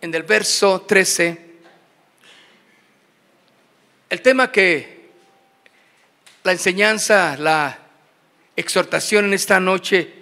[0.00, 1.46] en el verso 13.
[4.10, 5.10] El tema que
[6.44, 7.78] la enseñanza, la
[8.56, 10.12] exhortación en esta noche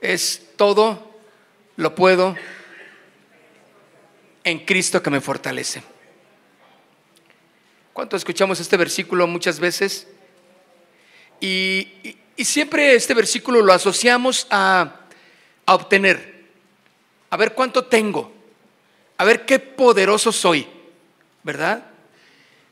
[0.00, 1.18] es todo
[1.76, 2.36] lo puedo
[4.44, 5.82] en Cristo que me fortalece.
[7.92, 10.06] ¿Cuánto escuchamos este versículo muchas veces?
[11.40, 15.00] Y, y- siempre este versículo lo asociamos a,
[15.66, 16.46] a obtener,
[17.30, 18.32] a ver cuánto tengo,
[19.18, 20.66] a ver qué poderoso soy,
[21.42, 21.84] ¿verdad?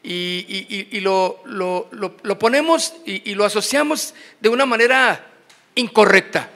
[0.03, 1.89] Y, lo- lo-
[2.23, 5.27] lo ponemos y, y lo asociamos de una manera
[5.75, 6.49] incorrecta.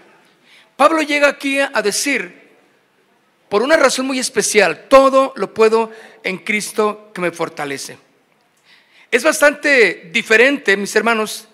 [0.77, 2.41] Pablo llega aquí a decir,
[3.49, 5.91] por una razón muy especial, todo lo puedo
[6.23, 7.99] en Cristo que me fortalece.
[9.11, 11.49] Es bastante diferente, mis hermanos,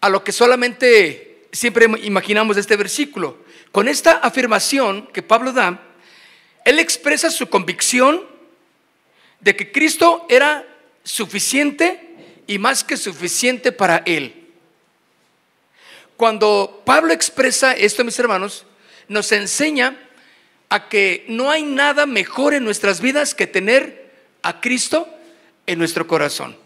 [0.00, 3.38] a lo que solamente siempre imaginamos de este versículo.
[3.70, 5.80] Con esta afirmación que Pablo da,
[6.64, 8.22] él expresa su convicción
[9.40, 10.66] de que Cristo era
[11.04, 12.08] suficiente
[12.46, 14.34] y más que suficiente para él.
[16.16, 18.66] Cuando Pablo expresa esto, mis hermanos,
[19.06, 19.96] nos enseña
[20.68, 24.12] a que no hay nada mejor en nuestras vidas que tener
[24.42, 25.08] a Cristo
[25.66, 26.56] en nuestro corazón.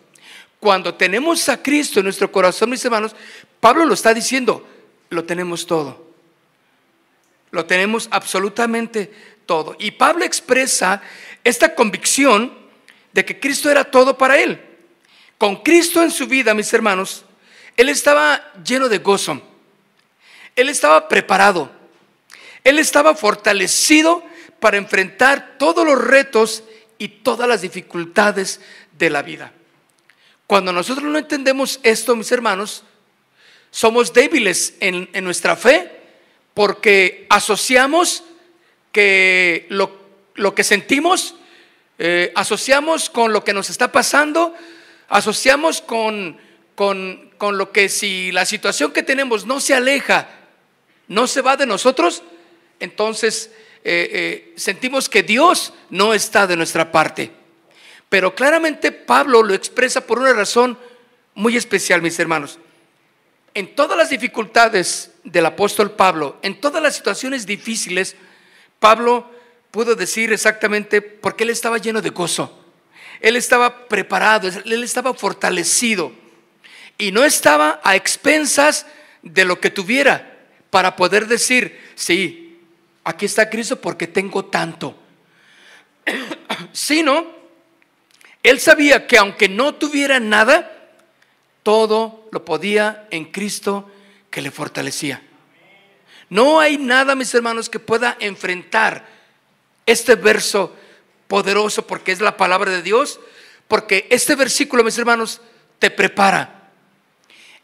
[0.58, 3.14] Cuando tenemos a Cristo en nuestro corazón, mis hermanos,
[3.60, 4.66] Pablo lo está diciendo,
[5.10, 6.10] lo tenemos todo.
[7.50, 9.12] Lo tenemos absolutamente
[9.46, 9.76] todo.
[9.78, 11.02] Y Pablo expresa
[11.44, 12.52] esta convicción
[13.12, 14.60] de que Cristo era todo para él.
[15.38, 17.24] Con Cristo en su vida, mis hermanos,
[17.76, 19.42] él estaba lleno de gozo.
[20.54, 21.70] Él estaba preparado.
[22.64, 24.22] Él estaba fortalecido
[24.60, 26.62] para enfrentar todos los retos
[26.98, 28.60] y todas las dificultades
[28.96, 29.52] de la vida.
[30.46, 32.84] Cuando nosotros no entendemos esto, mis hermanos,
[33.72, 35.90] somos débiles en, nuestra fe
[36.54, 38.22] porque asociamos
[38.92, 39.96] que lo,
[40.34, 41.34] lo que sentimos,
[41.98, 44.54] eh, asociamos con lo que nos está pasando,
[45.08, 46.38] asociamos con,
[46.74, 50.28] con, con lo que si la situación que tenemos no se aleja,
[51.08, 52.22] no se va de nosotros,
[52.80, 53.50] entonces
[53.84, 57.30] eh, eh, sentimos que Dios no está de nuestra parte.
[58.08, 60.78] Pero claramente Pablo lo expresa por una razón
[61.34, 62.58] muy especial, mis hermanos.
[63.54, 68.16] En todas las dificultades del apóstol Pablo, en todas las situaciones difíciles,
[68.82, 69.30] Pablo
[69.70, 72.58] pudo decir exactamente porque él estaba lleno de gozo.
[73.20, 76.10] Él estaba preparado, él estaba fortalecido
[76.98, 78.84] y no estaba a expensas
[79.22, 80.36] de lo que tuviera
[80.70, 82.58] para poder decir, sí,
[83.04, 84.98] aquí está Cristo porque tengo tanto.
[86.72, 87.24] Sino,
[88.42, 90.90] él sabía que aunque no tuviera nada,
[91.62, 93.88] todo lo podía en Cristo
[94.28, 95.22] que le fortalecía.
[96.32, 99.06] No hay nada, mis hermanos, que pueda enfrentar
[99.84, 100.74] este verso
[101.28, 103.20] poderoso porque es la palabra de Dios,
[103.68, 105.42] porque este versículo, mis hermanos,
[105.78, 106.70] te prepara.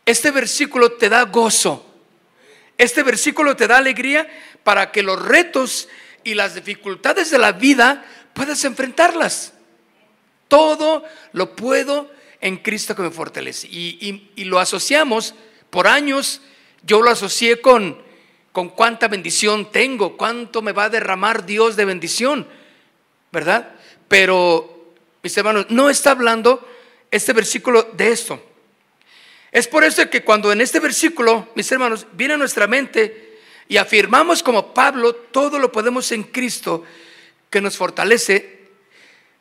[0.05, 1.87] Este versículo te da gozo.
[2.77, 4.29] Este versículo te da alegría
[4.65, 5.89] para que los retos
[6.23, 9.55] y las dificultades de la vida puedas enfrentarlas.
[10.47, 12.11] Todo lo puedo
[12.43, 13.67] en Cristo que me fortalece.
[13.67, 15.35] Y, y- lo asociamos
[15.71, 16.43] por años,
[16.83, 18.07] yo lo asocié con,
[18.59, 22.45] con cuánta bendición tengo, cuánto me va a derramar Dios de bendición,
[23.31, 23.71] ¿verdad?
[24.09, 26.69] Pero, mis hermanos, no está hablando
[27.09, 28.45] este versículo de esto.
[29.53, 33.39] Es por eso que cuando en este versículo, mis hermanos, viene a nuestra mente
[33.69, 36.83] y afirmamos como Pablo, todo lo podemos en Cristo
[37.51, 38.71] que nos fortalece,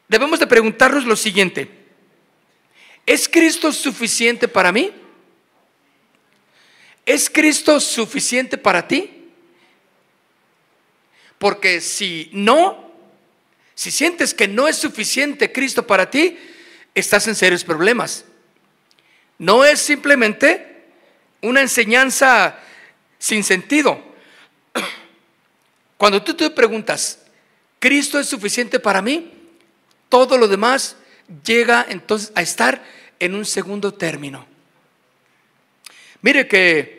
[0.07, 1.67] debemos de preguntarnos lo siguiente.
[3.03, 4.93] ¿Es Cristo suficiente para mí?
[7.07, 9.29] ¿Es Cristo suficiente para ti?
[11.39, 12.91] Porque si no,
[13.73, 16.37] si sientes que no es suficiente Cristo para ti,
[16.93, 18.25] estás en serios problemas.
[19.37, 20.83] No es simplemente
[21.41, 22.59] una enseñanza
[23.17, 24.03] sin sentido.
[25.97, 27.19] Cuando tú te preguntas,
[27.79, 29.31] ¿Cristo es suficiente para mí?
[30.09, 30.97] Todo lo demás
[31.45, 32.83] llega entonces a estar
[33.17, 34.57] en un segundo término.
[36.21, 36.96] Mire que,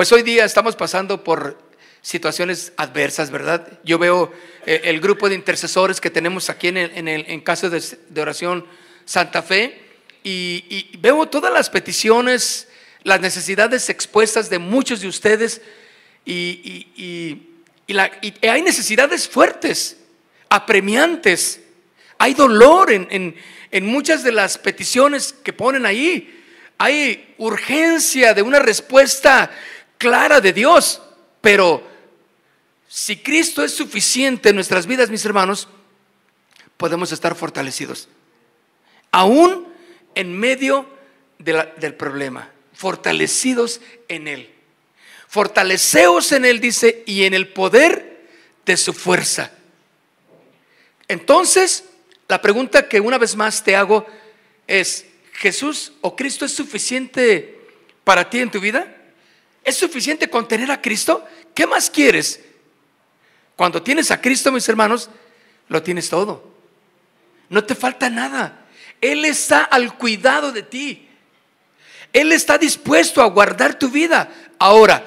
[0.00, 1.58] pues hoy día estamos pasando por
[2.00, 3.68] situaciones adversas, ¿verdad?
[3.84, 4.32] Yo veo
[4.64, 7.82] eh, el grupo de intercesores que tenemos aquí en, el, en, en caso de,
[8.18, 8.64] oración
[9.04, 9.78] Santa Fe
[10.24, 12.68] y, y, veo todas las peticiones,
[13.02, 15.60] las necesidades expuestas de muchos de ustedes
[16.24, 16.86] y,
[17.86, 18.10] y la,
[18.40, 19.98] hay necesidades fuertes,
[20.48, 21.60] apremiantes,
[22.16, 23.36] hay dolor en, en,
[23.70, 26.42] en muchas de las peticiones que ponen ahí,
[26.78, 29.50] hay urgencia de una respuesta
[30.00, 31.02] clara de Dios,
[31.42, 31.86] pero
[32.88, 35.68] si Cristo es suficiente en nuestras vidas, mis hermanos,
[36.78, 38.08] podemos estar fortalecidos.
[39.12, 39.68] Aún
[40.14, 40.88] en medio
[41.38, 44.50] del problema, fortalecidos en Él.
[45.28, 48.26] Fortaleceos en Él, dice, y en el poder
[48.64, 49.52] de su fuerza.
[51.08, 51.84] Entonces,
[52.26, 54.06] la pregunta que una vez más te hago
[54.66, 55.04] es,
[55.34, 57.60] ¿Jesús o Cristo es suficiente
[58.02, 58.96] para ti en tu vida?
[59.64, 61.26] ¿Es suficiente con tener a Cristo?
[61.54, 62.40] ¿Qué más quieres?
[63.56, 65.10] Cuando tienes a Cristo, mis hermanos,
[65.68, 66.50] lo tienes todo.
[67.48, 68.66] No te falta nada.
[69.00, 71.08] Él está al cuidado de ti.
[72.12, 74.32] Él está dispuesto a guardar tu vida.
[74.58, 75.04] Ahora,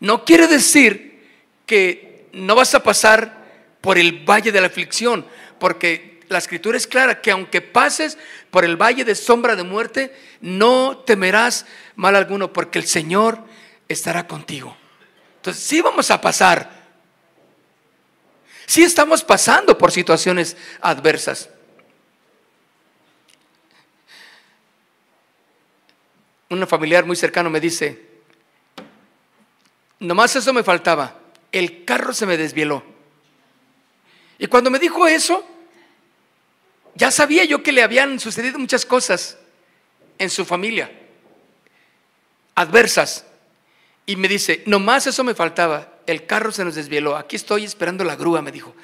[0.00, 1.28] no quiere decir
[1.66, 3.44] que no vas a pasar
[3.80, 5.26] por el valle de la aflicción,
[5.58, 8.18] porque la escritura es clara que aunque pases
[8.50, 11.66] por el valle de sombra de muerte, no temerás
[11.96, 13.44] mal alguno, porque el Señor
[13.92, 14.76] estará contigo.
[15.36, 16.80] Entonces, sí vamos a pasar
[18.66, 21.50] si estamos pasando por situaciones adversas.
[26.48, 28.10] Una familiar muy cercano me dice,
[29.98, 31.18] nomás eso me faltaba,
[31.50, 32.84] el carro se me desvieló.
[34.38, 35.44] Y cuando me dijo eso,
[36.94, 39.36] ya sabía yo que le habían sucedido muchas cosas
[40.18, 40.92] en su familia,
[42.54, 43.26] adversas.
[44.10, 48.02] Y me dice, nomás eso me faltaba el carro se nos desvieló, aquí estoy esperando
[48.02, 48.74] la grúa, me dijo.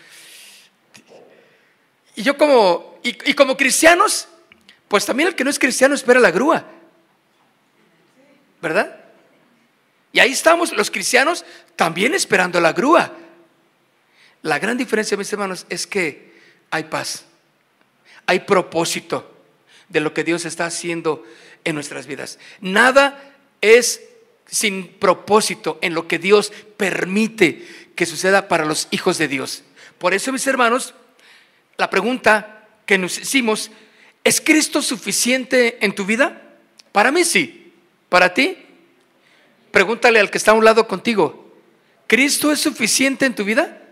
[2.14, 4.28] Y yo como, y, como cristianos,
[4.86, 6.64] pues también el que no es cristiano espera la grúa,
[8.62, 9.00] ¿verdad?
[10.12, 11.44] Y ahí estamos los cristianos
[11.74, 13.12] también esperando la grúa.
[14.42, 16.36] La gran diferencia, mis hermanos, es que
[16.70, 17.24] hay paz,
[18.26, 19.34] hay propósito
[19.88, 21.24] de lo que Dios está haciendo
[21.64, 22.38] en nuestras vidas.
[22.60, 24.00] Nada es
[24.46, 29.64] sin propósito en lo que Dios permite que suceda para los hijos de Dios.
[29.98, 30.94] Por eso, mis hermanos,
[31.76, 33.70] la pregunta que nos hicimos,
[34.24, 36.42] ¿es Cristo suficiente en tu vida?
[36.92, 37.72] Para mí sí.
[38.08, 38.56] ¿Para ti?
[39.70, 41.46] Pregúntale al que está a un lado contigo,
[42.06, 43.82] ¿Cristo es suficiente en tu vida?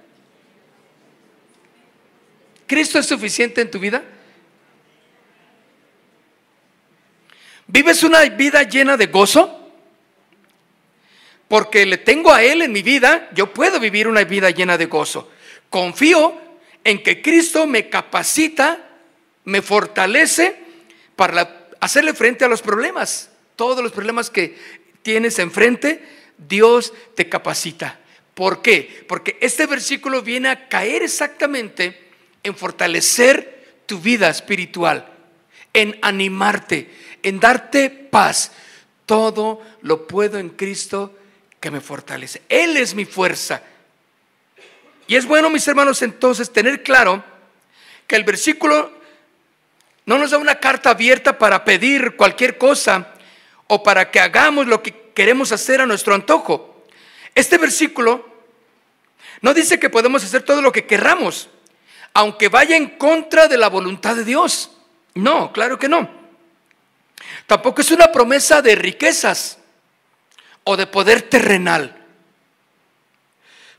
[2.67, 4.03] ¿Cristo es suficiente en tu vida?
[7.67, 9.64] ¿Vives una vida llena de gozo?
[11.55, 14.87] Porque le tengo a Él en mi vida, yo puedo vivir una vida llena de
[14.87, 15.31] gozo.
[15.71, 16.37] Confío
[16.83, 18.89] en que Cristo me capacita,
[19.45, 20.57] me fortalece
[21.15, 23.31] para hacerle frente a los problemas.
[23.55, 24.59] Todos los problemas que
[25.03, 26.05] tienes enfrente,
[26.37, 28.01] Dios te capacita.
[28.35, 29.05] ¿Por qué?
[29.07, 32.11] Porque este versículo viene a caer exactamente
[32.43, 35.09] en fortalecer tu vida espiritual,
[35.73, 36.91] en animarte,
[37.23, 38.51] en darte paz.
[39.07, 41.15] Todo lo puedo en Cristo
[41.65, 42.43] que me fortalece.
[42.51, 43.63] Él es mi fuerza.
[45.07, 47.25] Y es bueno, mis hermanos, entonces tener claro
[48.07, 48.93] que el versículo
[50.05, 53.15] no nos da una carta abierta para pedir cualquier cosa
[53.67, 56.85] o para que hagamos lo que queremos hacer a nuestro antojo.
[57.35, 58.29] Este versículo
[59.41, 61.49] no dice que podemos hacer todo lo que querramos,
[62.13, 64.71] aunque vaya en contra de la voluntad de Dios.
[65.15, 66.11] No, claro que no.
[67.47, 69.61] Tampoco es una promesa de riquezas
[70.65, 72.05] o de poder terrenal.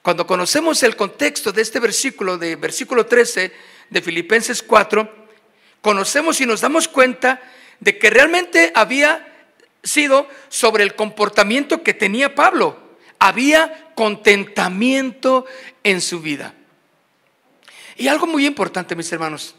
[0.01, 3.51] Cuando conocemos el contexto de este versículo, de versículo 13
[3.89, 5.27] de Filipenses 4,
[5.81, 7.41] conocemos y nos damos cuenta
[7.79, 9.33] de que realmente había
[9.83, 12.79] sido sobre el comportamiento que tenía Pablo.
[13.17, 15.45] Había contentamiento
[15.83, 16.53] en su vida.
[17.95, 19.55] Y algo muy importante, mis hermanos,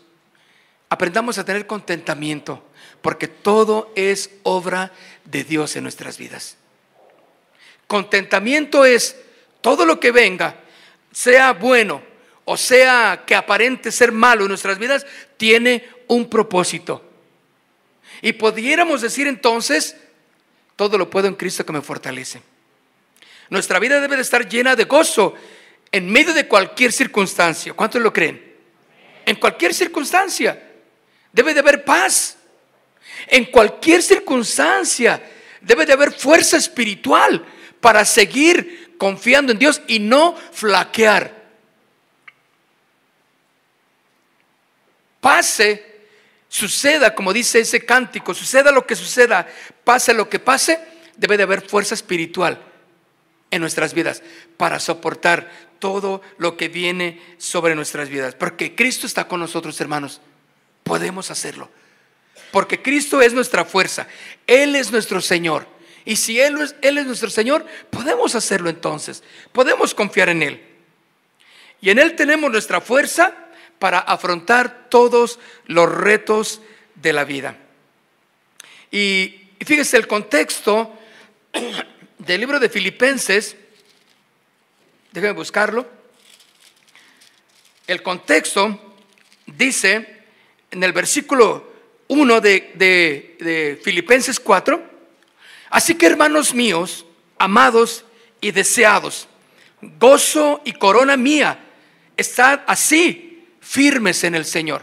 [0.89, 2.65] aprendamos a tener contentamiento,
[3.03, 4.93] porque todo es obra
[5.25, 6.57] de Dios en nuestras vidas.
[7.87, 9.17] Contentamiento es
[9.61, 10.57] todo lo que venga,
[11.13, 12.03] sea bueno
[12.49, 15.05] o sea que aparente ser malo en nuestras vidas,
[15.37, 17.05] tiene un propósito.
[18.23, 19.97] Y pudiéramos decir entonces,
[20.77, 22.41] todo lo puedo en Cristo que me fortalece.
[23.51, 25.35] Nuestra vida debe de estar llena de gozo
[25.91, 27.73] en medio de cualquier circunstancia.
[27.73, 28.55] ¿Cuántos lo creen?
[29.25, 30.71] En cualquier circunstancia
[31.33, 32.37] debe de haber paz.
[33.27, 35.21] En cualquier circunstancia
[35.61, 37.45] debe de haber fuerza espiritual
[37.81, 41.35] para seguir confiando en Dios y no flaquear.
[45.21, 45.85] Pase,
[46.49, 49.47] suceda, como dice ese cántico, suceda lo que suceda,
[49.85, 50.79] pase lo que pase,
[51.17, 52.61] debe de haber fuerza espiritual
[53.51, 54.23] en nuestras vidas
[54.57, 58.35] para soportar todo lo que viene sobre nuestras vidas.
[58.35, 60.21] Porque Cristo está con nosotros, hermanos.
[60.83, 61.71] Podemos hacerlo.
[62.53, 64.07] Porque Cristo es nuestra fuerza.
[64.47, 65.67] Él es nuestro Señor.
[66.07, 69.23] Y si Él es, Él es nuestro Señor, podemos hacerlo entonces.
[69.53, 70.63] Podemos confiar en Él.
[71.83, 73.35] Y en Él tenemos nuestra fuerza
[73.79, 76.63] para afrontar todos los retos
[76.95, 77.59] de la vida.
[78.91, 79.35] Y,
[79.65, 80.99] fíjese el contexto
[82.19, 83.57] del libro de Filipenses,
[85.13, 85.87] déjeme buscarlo.
[87.87, 88.97] El contexto
[89.47, 90.25] dice
[90.71, 91.73] en el versículo
[92.09, 94.96] 1 de, de, Filipenses 4,
[95.71, 97.07] así que hermanos míos,
[97.39, 98.05] amados
[98.41, 99.29] y deseados,
[99.81, 101.59] gozo y corona mía,
[102.17, 104.83] estad así firmes en el Señor.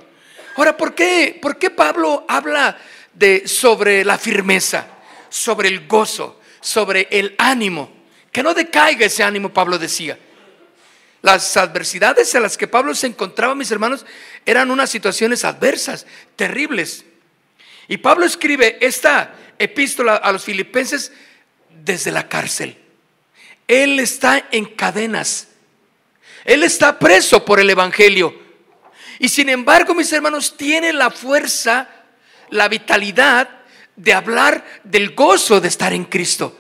[0.56, 2.78] Ahora, ¿por qué, ¿por qué Pablo habla
[3.14, 4.88] de, sobre la firmeza,
[5.30, 6.40] sobre el gozo?
[6.64, 7.92] sobre el ánimo.
[8.32, 10.18] Que no decaiga ese ánimo, Pablo decía.
[11.22, 14.06] Las adversidades a las que Pablo se encontraba, mis hermanos,
[14.46, 17.06] eran unas situaciones adversas, terribles.
[17.88, 21.12] Y Pablo escribe esta epístola a los filipenses
[21.84, 22.78] desde la cárcel.
[23.68, 25.48] Él está en cadenas.
[26.46, 28.38] Él está preso por el Evangelio.
[29.20, 31.90] Y sin embargo, mis hermanos, tiene la fuerza,
[32.50, 33.50] la vitalidad
[33.96, 36.58] de hablar del gozo de estar en Cristo.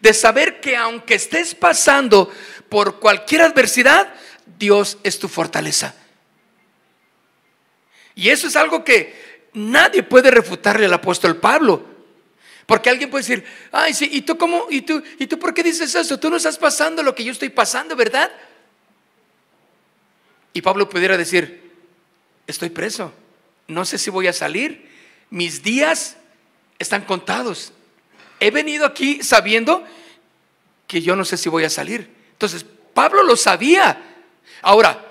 [0.00, 2.32] De saber que aunque estés pasando
[2.68, 4.12] por cualquier adversidad,
[4.58, 5.94] Dios es tu fortaleza.
[8.14, 11.93] Y eso es algo que nadie puede refutarle al apóstol Pablo.
[12.66, 14.66] Porque alguien puede decir, ay, sí, ¿y tú cómo?
[14.70, 16.18] ¿Y tú, ¿Y tú por qué dices eso?
[16.18, 18.30] Tú no estás pasando lo que yo estoy pasando, ¿verdad?
[20.52, 21.72] Y Pablo pudiera decir,
[22.46, 23.12] estoy preso,
[23.66, 24.88] no sé si voy a salir,
[25.30, 26.16] mis días
[26.78, 27.72] están contados.
[28.40, 29.84] He venido aquí sabiendo
[30.86, 32.08] que yo no sé si voy a salir.
[32.32, 34.00] Entonces, Pablo lo sabía.
[34.62, 35.08] Ahora,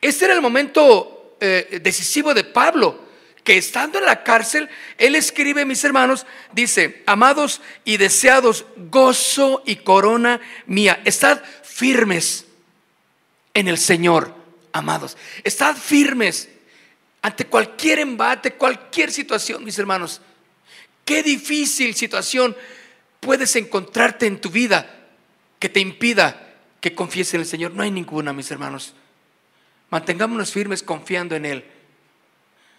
[0.00, 3.03] este era el momento eh, decisivo de Pablo,
[3.44, 9.76] que estando en la cárcel, él escribe, mis hermanos, dice, amados y deseados, gozo y
[9.76, 12.46] corona mía, estad firmes
[13.52, 14.34] en el Señor,
[14.72, 15.18] amados.
[15.44, 16.48] Estad firmes
[17.20, 20.22] ante cualquier embate, cualquier situación, mis hermanos.
[21.04, 22.56] Qué difícil situación
[23.20, 24.90] puedes encontrarte en tu vida
[25.58, 27.72] que te impida que confíes en el Señor.
[27.72, 28.94] No hay ninguna, mis hermanos.
[29.90, 31.64] Mantengámonos firmes confiando en Él.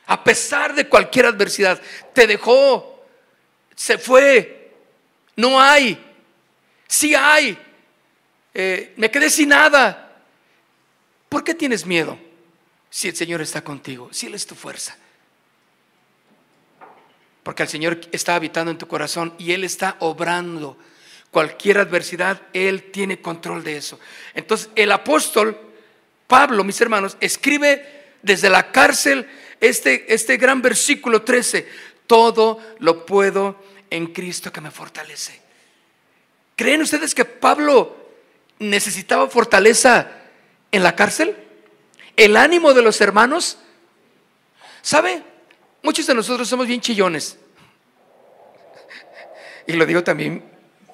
[0.08, 1.82] A pesar de cualquier adversidad,
[2.14, 3.06] te dejó,
[3.76, 4.72] se fue,
[5.36, 5.98] no hay,
[6.88, 7.58] sí hay,
[8.54, 10.22] eh, me quedé sin nada.
[11.30, 12.18] ¿Por qué tienes miedo
[12.90, 14.96] si el Señor está contigo, si Él es tu fuerza?
[17.46, 20.80] porque el Señor está habitando en tu corazón y Él está obrando.
[21.30, 24.00] Cualquier adversidad, Él tiene control de eso.
[24.34, 25.56] Entonces, el apóstol
[26.26, 31.68] Pablo, mis hermanos, escribe desde la cárcel este, este gran versículo 13.
[32.08, 33.56] Todo lo puedo
[33.90, 35.42] en Cristo que me fortalece.
[36.56, 37.96] ¿Creen ustedes que Pablo
[38.60, 40.10] necesitaba fortaleza
[40.72, 41.36] en la cárcel?
[42.16, 43.58] ¿El ánimo de los hermanos?
[44.82, 45.22] ¿Sabe?
[45.82, 47.38] Muchos de nosotros somos bien chillones.
[49.68, 50.44] Y lo digo también,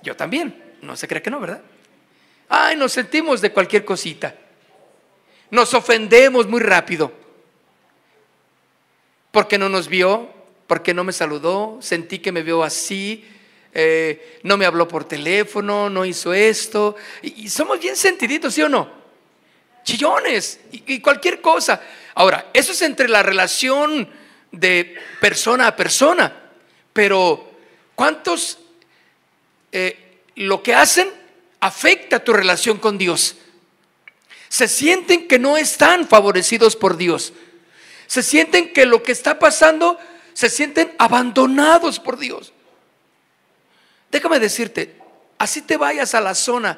[0.02, 0.76] yo también.
[0.82, 1.62] No se cree que no, ¿verdad?
[2.50, 4.36] Ay, nos sentimos de cualquier cosita.
[5.52, 7.21] Nos ofendemos muy rápido.
[9.32, 10.30] Porque no nos vio,
[10.68, 13.26] porque no me saludó, sentí que me vio así,
[13.74, 16.96] eh, no me habló por teléfono, no hizo esto.
[17.22, 19.02] Y, somos bien sentiditos, ¿sí o no?
[19.84, 21.82] Chillones y cualquier cosa.
[22.14, 24.08] Ahora, eso es entre la relación
[24.52, 26.52] de persona a persona,
[26.94, 27.52] pero
[27.96, 28.60] ¿cuántos
[29.72, 31.10] eh, lo que hacen
[31.60, 33.38] afecta tu relación con Dios?
[34.50, 37.34] Se sienten que no están favorecidos por Dios.
[38.12, 39.98] Se sienten que lo que está pasando,
[40.34, 42.52] se sienten abandonados por Dios.
[44.12, 44.98] Déjame decirte,
[45.38, 46.78] así te vayas a la zona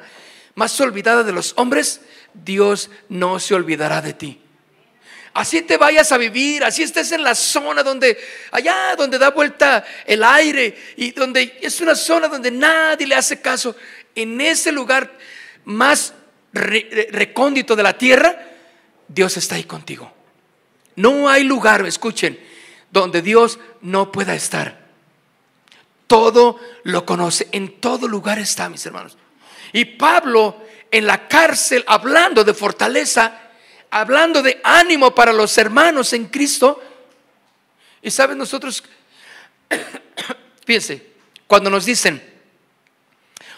[0.54, 2.02] más olvidada de los hombres,
[2.34, 4.40] Dios no se olvidará de ti
[5.34, 8.16] así te vayas a vivir, así estés en la zona donde,
[8.52, 13.40] allá donde da vuelta el aire y donde es una zona donde nadie le hace
[13.40, 13.74] caso,
[14.14, 15.18] en ese lugar
[15.64, 16.14] más
[16.52, 18.40] recóndito de la tierra,
[19.08, 20.14] Dios está ahí contigo.
[20.96, 22.38] No hay lugar, escuchen,
[22.90, 24.84] donde Dios no pueda estar.
[26.06, 29.16] Todo lo conoce, en todo lugar está, mis hermanos.
[29.72, 30.62] Y Pablo
[30.94, 33.40] en la cárcel, hablando de fortaleza,
[33.90, 36.80] hablando de ánimo para los hermanos en Cristo.
[38.00, 38.84] Y saben, nosotros,
[40.64, 41.14] fíjense,
[41.48, 42.22] cuando nos dicen,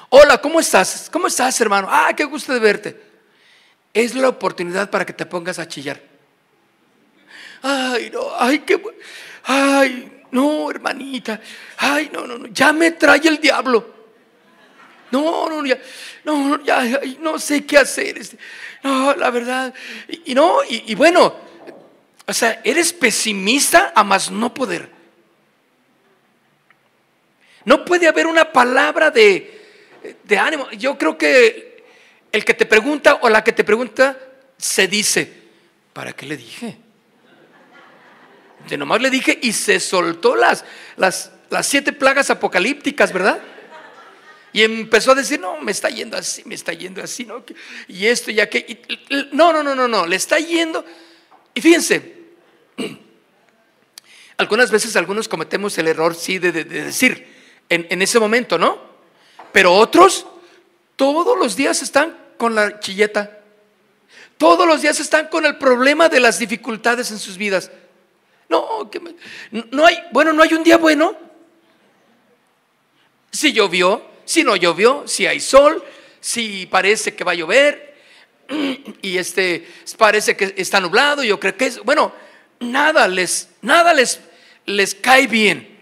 [0.08, 1.10] hola, ¿cómo estás?
[1.12, 1.88] ¿Cómo estás, hermano?
[1.90, 3.02] Ah, qué gusto de verte.
[3.92, 6.00] Es la oportunidad para que te pongas a chillar.
[7.62, 8.80] Ay, no, ay, qué,
[9.44, 11.40] ay, no, hermanita,
[11.78, 13.94] ay, no, no, no, ya me trae el diablo.
[15.10, 15.78] No, no, ya,
[16.24, 18.18] no, ya, no sé qué hacer.
[18.18, 18.36] Este,
[18.82, 19.72] no, la verdad.
[20.24, 21.34] Y, no, y, bueno,
[22.26, 24.90] o sea, eres pesimista a más no poder.
[27.64, 30.70] No puede haber una palabra de, de ánimo.
[30.72, 31.84] Yo creo que
[32.32, 34.18] el que te pregunta o la que te pregunta
[34.58, 35.32] se dice,
[35.92, 36.78] ¿para qué le dije?
[38.68, 40.64] De nomás le dije y se soltó las,
[40.96, 43.40] las, las siete plagas apocalípticas, ¿verdad?
[44.52, 47.44] Y empezó a decir, no, me está yendo así, me está yendo así, ¿no?
[47.88, 48.76] Y esto y aquello.
[49.32, 50.84] No, no, no, no, no, le está yendo.
[51.54, 52.16] Y fíjense,
[54.38, 57.26] algunas veces algunos cometemos el error, sí, de, decir
[57.68, 58.80] en, en ese momento, ¿no?
[59.52, 60.26] Pero otros
[60.96, 63.40] todos los días están con la chilleta.
[64.38, 67.70] Todos los días están con el problema de las dificultades en sus vidas.
[68.48, 68.90] No,
[69.70, 71.16] no hay, bueno, no hay un día bueno.
[73.30, 75.82] Si llovió, si no llovió, si hay sol,
[76.20, 77.96] si parece que va a llover
[79.02, 82.12] y este parece que está nublado, yo creo que es, bueno,
[82.60, 84.20] nada les nada les
[84.64, 85.76] les cae bien.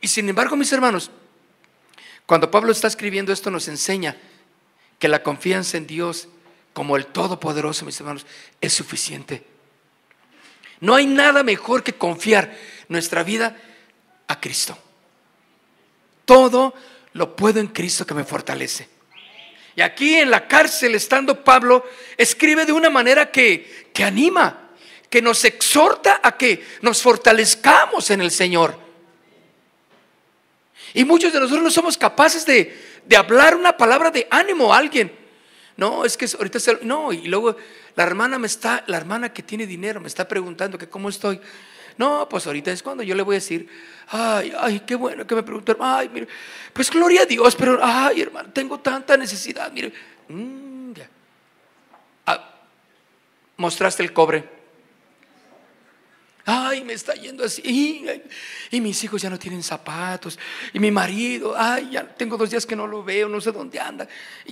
[0.00, 1.10] Y sin embargo, mis hermanos,
[2.26, 4.16] cuando Pablo está escribiendo esto nos enseña
[4.98, 6.28] que la confianza en Dios
[6.72, 8.26] como el todopoderoso, mis hermanos,
[8.60, 9.51] es suficiente.
[10.82, 12.58] No hay nada mejor que confiar
[12.88, 13.56] nuestra vida
[14.26, 14.76] a Cristo.
[16.24, 16.74] Todo
[17.12, 18.88] lo puedo en Cristo que me fortalece.
[19.76, 21.86] Y aquí en la cárcel, estando Pablo,
[22.16, 24.70] escribe de una manera que, que anima,
[25.08, 28.76] que nos exhorta a que nos fortalezcamos en el Señor.
[30.94, 34.78] Y muchos de nosotros no somos capaces de, de hablar una palabra de ánimo a
[34.78, 35.21] alguien.
[35.76, 37.56] No, es que ahorita no, y luego
[37.96, 41.40] la hermana me está, la hermana que tiene dinero me está preguntando que cómo estoy.
[41.98, 43.68] No, pues ahorita es cuando yo le voy a decir,
[44.08, 46.28] ay, ay, qué bueno que me preguntó, ay, mire,
[46.72, 49.92] pues gloria a Dios, pero, ay, hermano, tengo tanta necesidad, mire,
[50.28, 50.92] mm,
[52.26, 52.54] ah,
[53.56, 54.61] mostraste el cobre.
[56.44, 57.62] Ay, me está yendo así.
[58.70, 60.38] Y, mis hijos ya no tienen zapatos.
[60.72, 63.78] Y mi marido, ay, ya tengo dos días que no lo veo, no sé dónde
[63.78, 64.08] anda.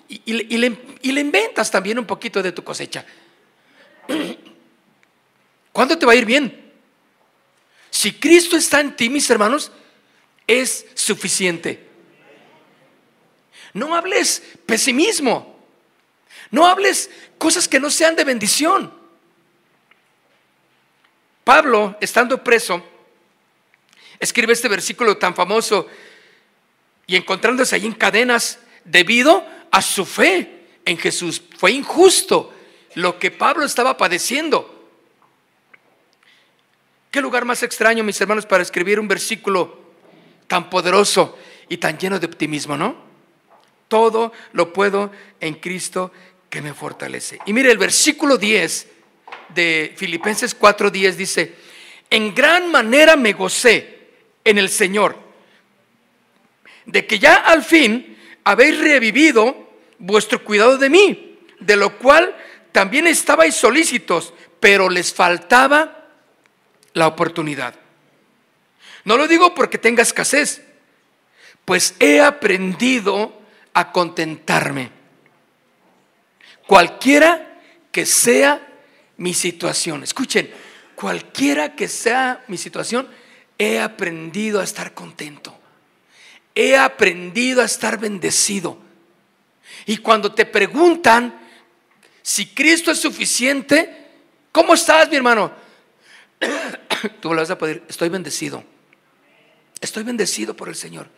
[0.09, 3.05] Y, le, y le inventas también un poquito de tu cosecha.
[5.73, 6.73] ¿Cuándo te va a ir bien?
[7.91, 9.73] Si Cristo está en ti, mis hermanos,
[10.47, 11.89] es suficiente.
[13.73, 15.59] No hables pesimismo.
[16.51, 19.00] No hables cosas que no sean de bendición.
[21.51, 22.81] Pablo, estando preso,
[24.21, 25.89] escribe este versículo tan famoso
[27.09, 31.43] y encontrándose ahí en cadenas debido a su fe en Jesús.
[31.59, 32.55] Fue injusto
[32.95, 34.93] lo que Pablo estaba padeciendo.
[37.11, 39.77] ¿Qué lugar más extraño, mis hermanos, para escribir un versículo
[40.47, 41.37] tan poderoso
[41.69, 42.95] y tan lleno de optimismo, no?
[43.89, 45.11] Todo lo puedo
[45.41, 46.13] en Cristo
[46.49, 47.41] que me fortalece.
[47.45, 49.00] Y mire, el versículo 10
[49.55, 51.55] de Filipenses 4:10 dice,
[52.11, 53.99] en gran manera me gocé
[54.45, 55.19] en el Señor,
[56.87, 62.35] de que ya al fin habéis revivido vuestro cuidado de mí, de lo cual
[62.73, 66.09] también estabais solícitos, pero les faltaba
[66.93, 67.75] la oportunidad.
[69.05, 70.63] No lo digo porque tenga escasez,
[71.65, 73.41] pues he aprendido
[73.73, 74.91] a contentarme.
[76.67, 77.61] Cualquiera
[77.93, 78.70] que sea
[79.21, 80.51] mi situación, escuchen,
[80.95, 83.07] cualquiera que sea mi situación,
[83.59, 85.55] he aprendido a estar contento.
[86.55, 88.79] He aprendido a estar bendecido.
[89.85, 91.39] Y cuando te preguntan
[92.23, 94.09] si Cristo es suficiente,
[94.53, 95.53] ¿cómo estás, mi hermano?
[97.21, 98.65] tú lo vas a poder, estoy bendecido.
[99.83, 101.11] Estoy bendecido por el Señor.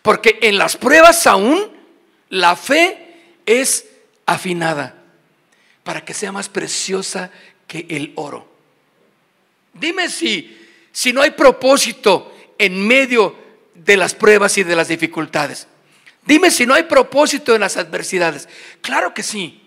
[0.00, 1.70] Porque en las pruebas aún
[2.30, 3.86] la fe es
[4.24, 5.03] afinada
[5.84, 7.30] para que sea más preciosa
[7.68, 8.48] que el oro.
[9.74, 10.58] Dime si,
[10.90, 13.36] si no hay propósito en medio
[13.74, 15.68] de las pruebas y de las dificultades.
[16.26, 18.48] Dime si no hay propósito en las adversidades.
[18.80, 19.60] Claro que sí.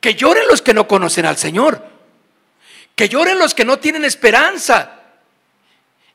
[0.00, 1.84] Que lloren los que no conocen al Señor.
[2.94, 5.00] Que lloren los que no tienen esperanza.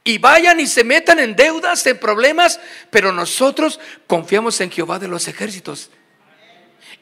[0.01, 5.09] y vayan y se metan en deudas, en problemas, pero nosotros confiamos en Jehová de
[5.09, 5.91] los ejércitos.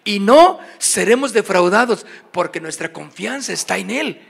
[0.07, 4.21] Y no seremos defraudados porque nuestra confianza está en Él.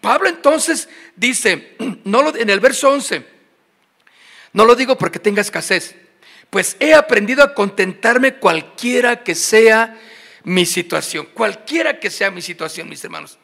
[0.00, 3.24] Pablo entonces dice, no lo, en el verso 11,
[4.54, 5.94] no lo digo porque tenga escasez,
[6.50, 9.96] pues he aprendido a contentarme cualquiera que sea
[10.42, 13.38] mi situación, cualquiera que sea mi situación, mis hermanos.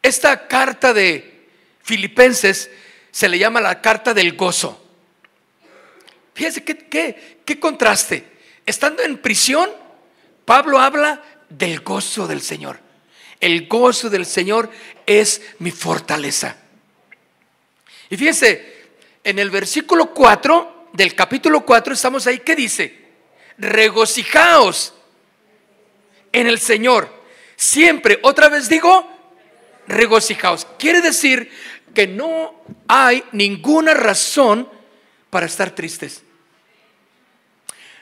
[0.00, 1.48] Esta carta de
[1.82, 2.70] Filipenses
[3.10, 4.86] se le llama la carta del gozo.
[6.32, 8.24] Fíjense qué, qué contraste.
[8.64, 9.68] Estando en prisión,
[10.48, 12.80] Pablo habla del gozo del Señor.
[13.38, 14.70] El gozo del Señor
[15.04, 16.56] es mi fortaleza.
[18.08, 18.88] Y fíjense,
[19.24, 22.98] en el versículo 4 del capítulo 4 estamos ahí, ¿qué dice?
[23.58, 24.94] Regocijaos
[26.32, 27.12] en el Señor.
[27.54, 29.06] Siempre, otra vez digo,
[29.86, 30.66] regocijaos.
[30.78, 31.52] Quiere decir
[31.94, 32.54] que no
[32.88, 34.66] hay ninguna razón
[35.28, 36.22] para estar tristes.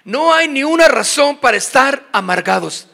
[0.06, 2.86] No hay ni una razón para estar amargados.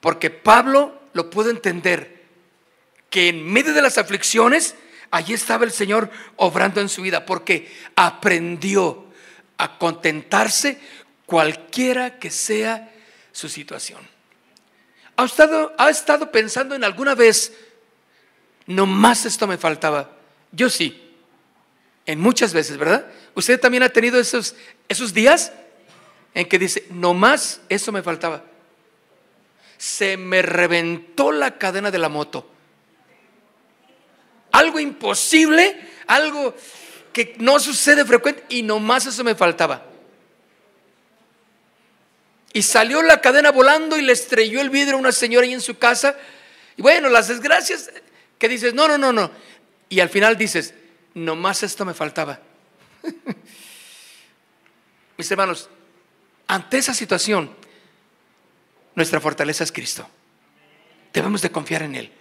[0.00, 2.22] Porque Pablo lo pudo entender,
[3.10, 4.76] que en medio de las aflicciones,
[5.10, 9.06] allí estaba el Señor obrando en su vida, porque aprendió
[9.56, 10.78] a contentarse
[11.26, 12.94] cualquiera que sea
[13.32, 14.00] su situación.
[15.16, 17.52] ¿Ha estado, ha estado pensando en alguna vez,
[18.66, 20.12] no más esto me faltaba?
[20.52, 21.12] Yo sí,
[22.06, 23.04] en muchas veces, ¿verdad?
[23.34, 24.54] ¿Usted también ha tenido esos,
[24.88, 25.52] esos días
[26.34, 28.44] en que dice, no más eso me faltaba?
[29.76, 32.48] Se me reventó la cadena de la moto.
[34.52, 36.54] Algo imposible, algo
[37.12, 39.84] que no sucede frecuente y no más eso me faltaba.
[42.52, 45.60] Y salió la cadena volando y le estrelló el vidrio a una señora ahí en
[45.60, 46.16] su casa.
[46.76, 47.90] Y bueno, las desgracias
[48.38, 49.30] que dices, no, no, no, no.
[49.88, 50.74] Y al final dices,
[51.14, 52.40] nomás esto me faltaba.
[55.18, 55.68] Mis hermanos,
[56.46, 57.50] ante esa situación,
[58.94, 60.08] nuestra fortaleza es Cristo.
[61.12, 62.12] Debemos de confiar en Él.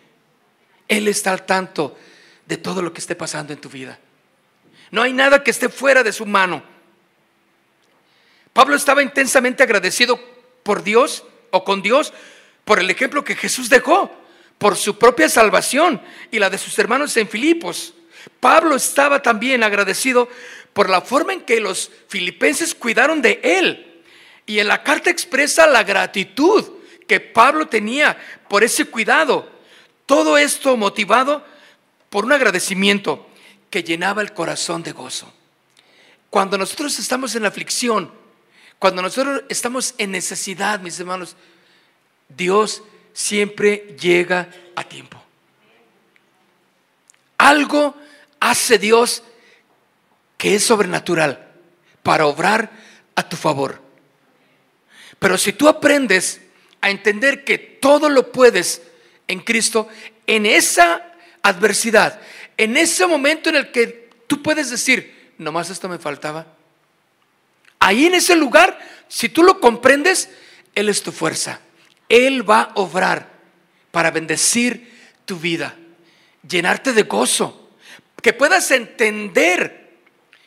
[0.88, 1.96] Él está al tanto
[2.48, 4.00] de todo lo que esté pasando en tu vida.
[4.90, 6.64] No hay nada que esté fuera de su mano.
[8.52, 10.20] Pablo estaba intensamente agradecido
[10.64, 12.14] por Dios o con Dios
[12.66, 14.12] por el ejemplo que Jesús dejó,
[14.58, 17.94] por su propia salvación y la de sus hermanos en Filipos.
[18.30, 20.30] Pablo estaba también agradecido
[20.74, 24.04] por la forma en que los filipenses cuidaron de él.
[24.46, 26.66] Y en la carta expresa la gratitud
[27.08, 29.50] que Pablo tenía por ese cuidado.
[30.06, 31.44] Todo esto motivado
[32.10, 33.28] por un agradecimiento
[33.70, 35.34] que llenaba el corazón de gozo.
[36.30, 38.12] Cuando nosotros estamos en aflicción,
[38.80, 41.36] cuando nosotros estamos en necesidad, mis hermanos,
[42.30, 45.22] Dios siempre llega a tiempo.
[47.38, 47.96] Algo
[48.40, 49.24] hace Dios
[50.38, 51.48] que es sobrenatural
[52.04, 52.72] para obrar
[53.16, 53.82] a tu favor.
[55.20, 56.42] Pero si tú aprendes
[56.82, 58.82] a entender que todo lo puedes
[59.28, 59.88] en Cristo,
[60.28, 62.22] en esa adversidad,
[62.56, 66.58] en ese momento en el que tú puedes decir, nomás esto me faltaba,
[67.80, 70.30] Ahí en ese lugar, si tú lo comprendes,
[70.76, 71.62] Él es tu fuerza.
[72.10, 73.30] Él va a obrar
[73.92, 74.94] para bendecir
[75.26, 75.76] tu vida,
[76.48, 77.67] llenarte de gozo,
[78.22, 79.88] que puedas entender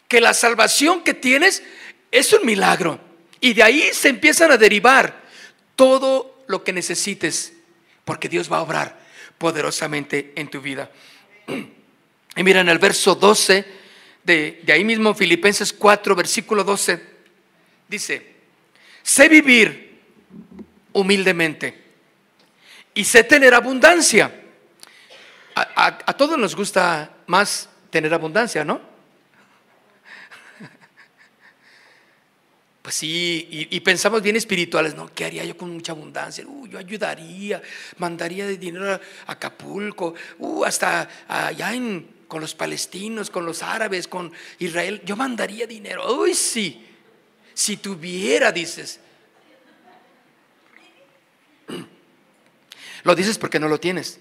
[0.08, 1.62] que la salvación que tienes
[2.10, 3.00] es un milagro.
[3.40, 5.22] Y de ahí se empiezan a derivar
[5.76, 7.52] todo lo que necesites,
[8.04, 8.98] porque Dios va a obrar
[9.38, 10.90] poderosamente en tu vida.
[12.36, 13.64] Y mira en el verso 12
[14.22, 17.02] de, de ahí mismo, Filipenses 4, versículo 12.
[17.88, 18.34] Dice,
[19.02, 19.98] sé vivir
[20.92, 21.82] humildemente
[22.94, 24.32] y sé tener abundancia.
[25.54, 28.80] A, todos nos gusta más tener abundancia, ¿no?
[32.82, 35.12] Pues sí, y, pensamos bien espirituales, ¿no?
[35.14, 36.44] ¿Qué haría yo con mucha abundancia?
[36.46, 37.62] Uh, yo ayudaría,
[37.98, 41.72] mandaría de dinero a Acapulco, uh, hasta allá
[42.26, 46.20] con los palestinos, con los árabes, con Israel, yo mandaría dinero.
[46.20, 46.84] Uy, sí.
[47.54, 48.98] Si tuviera, dices.
[53.04, 54.20] Lo dices porque no lo tienes.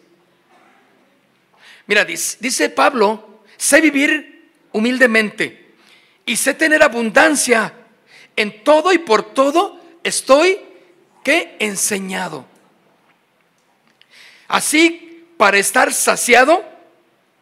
[1.87, 5.73] Mira, dice, Pablo, sé vivir humildemente
[6.25, 7.73] y sé tener abundancia.
[8.35, 10.59] En todo y por todo estoy
[11.23, 12.45] que enseñado.
[14.47, 16.63] Así para estar saciado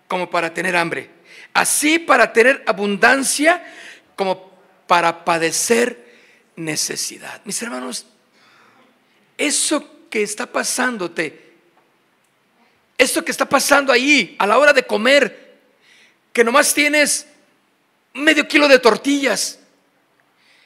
[0.08, 1.10] como para tener hambre.
[1.54, 3.64] Así para tener abundancia
[4.16, 4.52] como
[4.88, 6.08] para padecer
[6.56, 7.42] necesidad.
[7.46, 8.08] Mis hermanos,
[9.38, 11.47] eso que está pasándote,
[12.98, 15.56] esto que está pasando ahí a la hora de comer,
[16.34, 17.28] que nomás tienes
[18.14, 19.60] medio kilo de tortillas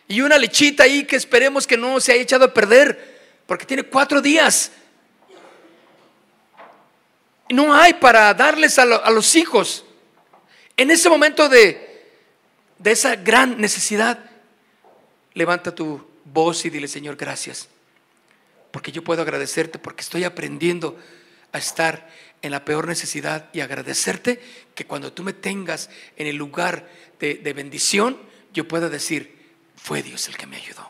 [0.08, 3.84] y una lechita ahí que esperemos que no se haya echado a perder, porque tiene
[3.84, 4.72] cuatro días.
[7.50, 9.86] No hay para darles a, a los hijos.
[10.78, 12.12] En ese momento de,
[12.78, 14.20] de esa gran necesidad,
[15.34, 17.68] levanta tu voz y dile, Señor, gracias.
[18.72, 20.98] Porque yo puedo agradecerte porque estoy aprendiendo
[21.52, 22.10] a estar
[22.42, 24.42] en la peor necesidad y agradecerte
[24.74, 26.88] que cuando tú me tengas en el lugar
[27.20, 28.18] de, bendición,
[28.54, 29.40] yo pueda decir,
[29.76, 30.90] fue Dios el que me ayudó.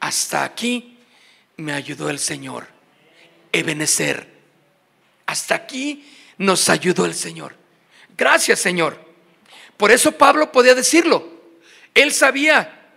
[0.00, 0.98] Hasta aquí
[1.56, 2.68] me ayudó el Señor.
[3.52, 4.28] Ebenecer.
[5.26, 7.56] Hasta aquí nos ayudó el Señor.
[8.16, 9.02] Gracias, Señor.
[9.76, 11.32] Por eso Pablo podía decirlo.
[11.94, 12.92] Él sabía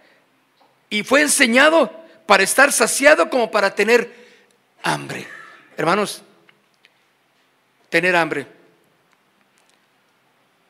[0.89, 1.91] y fue enseñado
[2.25, 4.13] para estar saciado como para tener
[4.83, 5.27] hambre.
[5.77, 6.23] Hermanos,
[7.89, 8.47] tener hambre.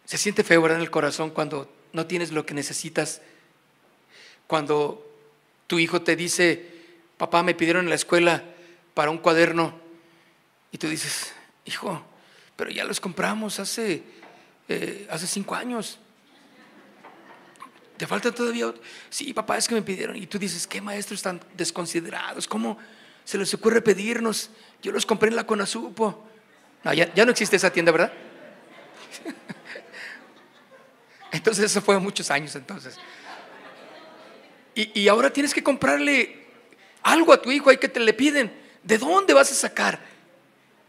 [0.05, 3.21] Se siente feo en el corazón cuando no tienes lo que necesitas.
[4.47, 5.05] Cuando
[5.67, 6.71] tu hijo te dice,
[7.17, 8.43] papá, me pidieron en la escuela
[8.93, 9.77] para un cuaderno.
[10.71, 11.33] Y tú dices,
[11.65, 12.01] hijo,
[12.55, 14.03] pero ya los compramos hace,
[14.69, 15.99] eh, hace cinco años.
[17.97, 18.73] ¿Te falta todavía?
[19.09, 20.15] Sí, papá, es que me pidieron.
[20.15, 22.47] Y tú dices, ¿qué maestros tan desconsiderados?
[22.47, 22.77] ¿Cómo
[23.25, 24.51] se les ocurre pedirnos?
[24.83, 26.26] Yo los compré en la Conasupo.
[26.93, 28.11] Ya, no existe esa tienda, ¿verdad?
[31.31, 32.97] Entonces eso fue muchos años entonces.
[34.73, 36.45] Y, y, ahora tienes que comprarle
[37.03, 38.51] algo a tu hijo ahí que te le piden.
[38.83, 39.99] ¿De dónde vas a sacar?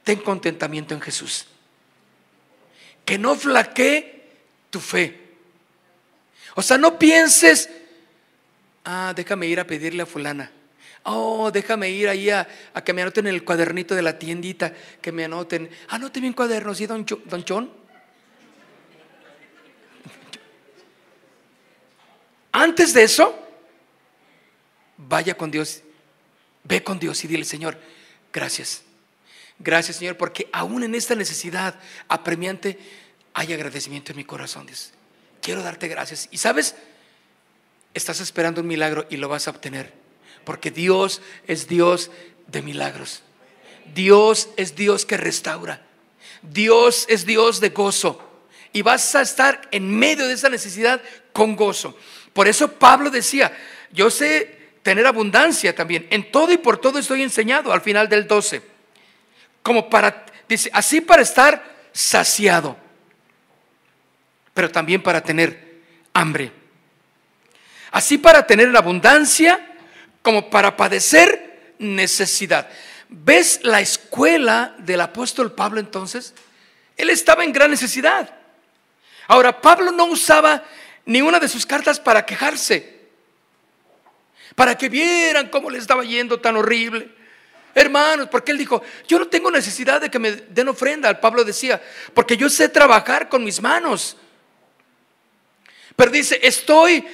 [0.05, 1.47] Ten contentamiento en Jesús.
[3.05, 4.29] Que no flaquee
[4.71, 5.19] tu fe.
[6.55, 7.71] O sea, no pienses,
[8.85, 10.51] ah, déjame ir a pedirle a fulana.
[11.05, 12.47] Oh, déjame ir ahí a,
[12.85, 15.71] que me anoten en el cuadernito de la tiendita, que me anoten.
[15.89, 17.71] Anote bien cuaderno, ¿sí, don, Chon?
[22.53, 23.39] Antes de eso,
[24.97, 25.83] vaya con Dios,
[26.65, 27.79] ve con Dios y dile, Señor,
[28.33, 28.83] gracias.
[29.59, 32.79] Gracias, Señor, porque aún en esta necesidad apremiante
[33.35, 34.93] hay agradecimiento en mi corazón, Dios
[35.49, 36.29] quiero darte gracias.
[36.31, 36.75] Y sabes,
[37.95, 39.93] estás esperando un milagro y lo vas a obtener.
[40.49, 42.11] Porque Dios es Dios
[42.47, 43.23] de milagros.
[43.95, 45.83] Dios es Dios que restaura.
[46.41, 48.19] Dios es Dios de gozo.
[48.73, 51.03] Y vas a estar en medio de esa necesidad
[51.35, 51.95] con gozo.
[52.33, 53.53] Por eso Pablo decía,
[53.93, 56.07] yo sé tener abundancia también.
[56.09, 58.63] En todo y por todo estoy enseñado al final del 12.
[59.63, 62.75] Como para, dice, así para estar saciado
[64.55, 65.83] pero también para tener
[66.15, 66.51] hambre.
[67.91, 69.69] Así para tener abundancia
[70.23, 72.69] como para padecer necesidad.
[73.09, 76.35] ¿Ves la escuela del apóstol Pablo entonces?
[76.97, 78.35] Él estaba en gran necesidad.
[79.29, 80.65] Ahora, Pablo no usaba
[81.07, 82.99] ni una de sus cartas para quejarse,
[84.55, 87.09] para que vieran cómo le estaba yendo tan horrible.
[87.75, 91.81] Hermanos, porque él dijo, yo no tengo necesidad de que me den ofrenda, Pablo decía,
[92.13, 94.17] porque yo sé trabajar con mis manos.
[95.95, 97.07] Pero dice, estoy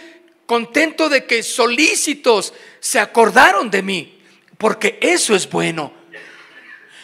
[0.46, 4.22] contento de que solícitos se acordaron de mí,
[4.58, 5.92] porque eso es bueno.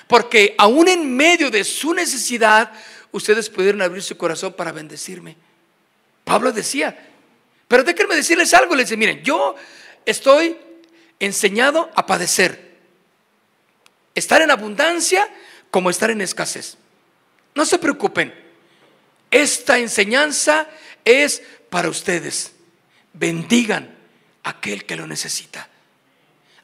[0.07, 2.73] Porque aún en medio de su necesidad,
[3.13, 5.37] ustedes pudieron abrir su corazón para bendecirme.
[6.25, 7.09] Pablo decía,
[7.69, 9.55] pero déjenme decirles algo, les dice, miren, yo
[10.05, 10.57] estoy
[11.21, 12.71] enseñado a padecer.
[14.15, 15.29] Estar en abundancia
[15.71, 16.77] como estar en escasez.
[17.55, 18.35] No se preocupen.
[19.31, 20.69] Esta enseñanza
[21.05, 22.53] es para ustedes.
[23.13, 23.97] Bendigan
[24.43, 25.69] a aquel que lo necesita.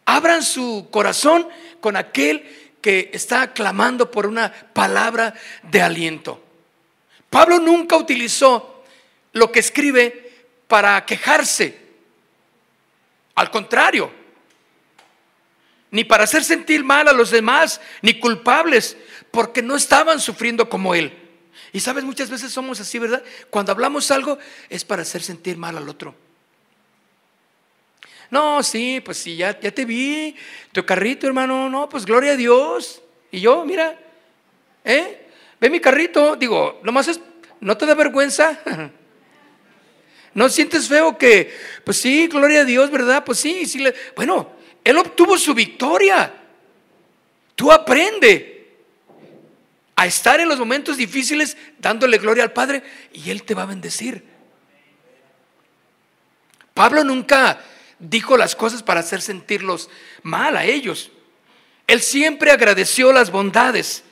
[0.05, 1.49] Abran su corazón
[1.81, 2.45] con aquel
[2.81, 6.43] que está clamando por una palabra de aliento.
[7.29, 8.85] Pablo nunca utilizó
[9.33, 10.33] lo que escribe
[10.69, 11.79] para quejarse.
[13.35, 14.11] Al contrario,
[15.91, 18.97] ni para hacer sentir mal a los demás, ni culpables,
[19.31, 21.13] porque no estaban sufriendo como él.
[21.73, 23.23] Y sabes, muchas veces somos así, ¿verdad?
[23.51, 26.15] Cuando hablamos algo es para hacer sentir mal al otro.
[28.31, 30.35] No, sí, pues sí, ya, ya te vi,
[30.73, 33.03] tu carrito, hermano, no, pues gloria a Dios.
[33.31, 33.99] Y yo, mira,
[34.85, 35.27] ¿eh?
[35.61, 37.21] Ve mi carrito, digo, nomás es,
[37.61, 38.59] ¿no te da vergüenza?
[40.35, 43.25] ¿No sientes feo que, pues sí, gloria a Dios, ¿verdad?
[43.25, 43.83] Pues sí, sí,
[44.15, 44.51] bueno,
[44.85, 46.33] él obtuvo su victoria.
[47.57, 48.57] Tú aprende
[49.97, 53.67] a estar en los momentos difíciles dándole gloria al Padre y Él te va a
[53.67, 54.23] bendecir.
[56.75, 57.59] Pablo nunca
[57.99, 59.89] dijo las cosas para hacer sentirlos
[60.23, 61.11] mal a ellos.
[61.87, 64.05] Él siempre agradeció las bondades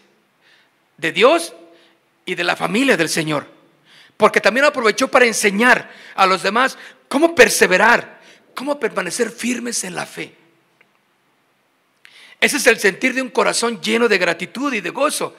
[0.96, 1.54] de Dios
[2.24, 3.52] y de la familia del Señor.
[4.16, 8.20] porque también aprovechó para enseñar a los demás cómo perseverar,
[8.54, 10.34] cómo permanecer firmes en la fe.
[12.40, 15.36] Ese es el sentir de un corazón lleno de gratitud y de gozo,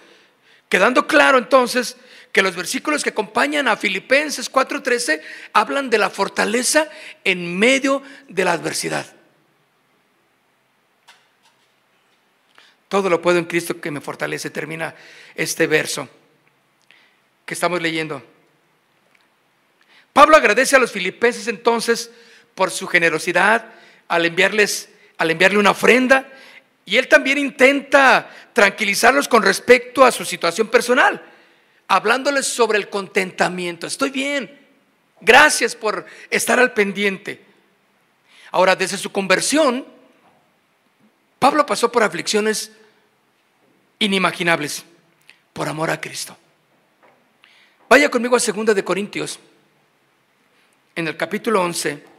[0.70, 1.98] quedando claro entonces
[2.32, 5.22] que los versículos que acompañan a Filipenses 4:13
[5.54, 6.90] hablan de la fortaleza
[7.24, 9.06] en medio de la adversidad.
[12.90, 14.96] Todo lo puedo en Cristo que me fortalece, termina
[15.34, 16.10] este verso
[17.46, 18.24] que estamos leyendo.
[20.14, 22.12] Pablo agradece a los filipenses entonces
[22.54, 23.66] por su generosidad
[24.08, 26.28] al enviarles al enviarle una ofrenda
[26.86, 31.22] y él también intenta tranquilizarlos con respecto a su situación personal,
[31.88, 33.88] hablándoles sobre el contentamiento.
[33.88, 34.66] Estoy bien.
[35.20, 37.44] Gracias por estar al pendiente.
[38.52, 39.86] Ahora, desde su conversión,
[41.40, 42.72] Pablo pasó por aflicciones
[43.98, 44.86] inimaginables
[45.54, 46.38] por amor a Cristo.
[47.90, 49.40] Vaya conmigo a 2 de Corintios,
[50.96, 52.15] en el capítulo 11.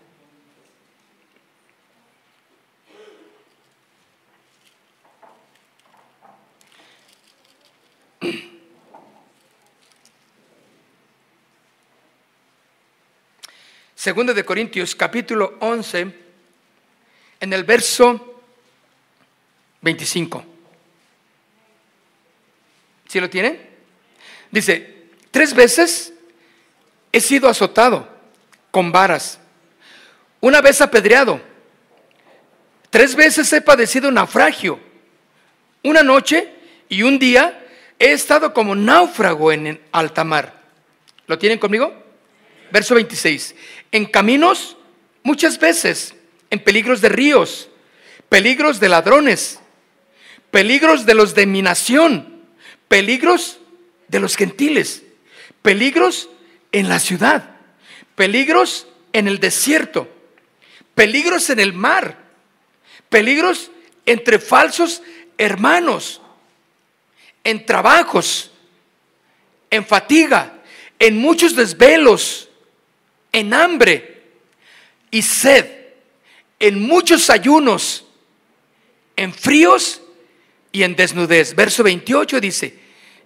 [14.06, 16.14] Segunda de Corintios, capítulo 11,
[17.40, 18.40] en el verso
[19.80, 20.44] 25.
[23.08, 23.60] ¿Sí lo tienen?
[24.52, 26.12] Dice, Tres veces
[27.10, 28.08] he sido azotado
[28.70, 29.40] con varas,
[30.40, 31.40] una vez apedreado,
[32.90, 34.78] tres veces he padecido naufragio,
[35.82, 36.54] una noche
[36.88, 37.66] y un día
[37.98, 40.62] he estado como náufrago en alta mar.
[41.26, 42.05] ¿Lo tienen conmigo?
[42.70, 43.54] Verso 26.
[43.92, 44.76] En caminos
[45.22, 46.14] muchas veces,
[46.50, 47.68] en peligros de ríos,
[48.28, 49.60] peligros de ladrones,
[50.50, 52.42] peligros de los de mi nación,
[52.88, 53.58] peligros
[54.08, 55.02] de los gentiles
[55.66, 56.30] peligros
[56.70, 57.56] en la ciudad,
[58.14, 60.08] peligros en el desierto,
[60.94, 62.18] peligros en el mar,
[63.08, 63.72] peligros
[64.04, 65.02] entre falsos
[65.38, 66.20] hermanos,
[67.42, 68.52] en trabajos,
[69.68, 70.62] en fatiga,
[71.00, 72.45] en muchos desvelos,
[73.32, 74.22] en hambre
[75.10, 75.66] y sed,
[76.58, 78.06] en muchos ayunos,
[79.16, 80.02] en fríos
[80.72, 81.54] y en desnudez.
[81.54, 82.78] Verso 28 dice,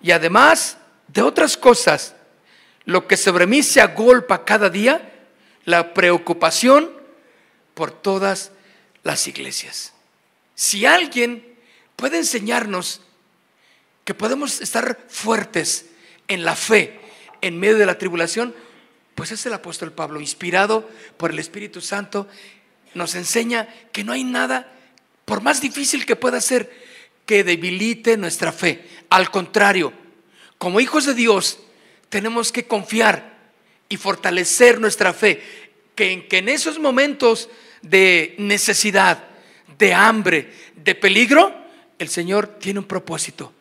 [0.02, 2.14] y además de otras cosas,
[2.84, 5.12] lo que sobre mí se agolpa cada día,
[5.64, 6.90] la preocupación
[7.74, 8.52] por todas
[9.02, 9.92] las iglesias.
[10.54, 11.56] Si alguien
[11.96, 13.00] puede enseñarnos
[14.04, 15.86] que podemos estar fuertes
[16.28, 17.00] en la fe
[17.40, 18.54] en medio de la tribulación,
[19.20, 22.26] pues es el apóstol Pablo, inspirado por el Espíritu Santo,
[22.94, 24.72] nos enseña que no hay nada,
[25.26, 26.72] por más difícil que pueda ser,
[27.26, 28.82] que debilite nuestra fe.
[29.10, 29.92] Al contrario,
[30.56, 31.58] como hijos de Dios,
[32.08, 33.36] tenemos que confiar
[33.90, 35.42] y fortalecer nuestra fe,
[35.94, 37.50] que en, que en esos momentos
[37.82, 39.22] de necesidad,
[39.78, 41.54] de hambre, de peligro,
[41.98, 43.52] el Señor tiene un propósito.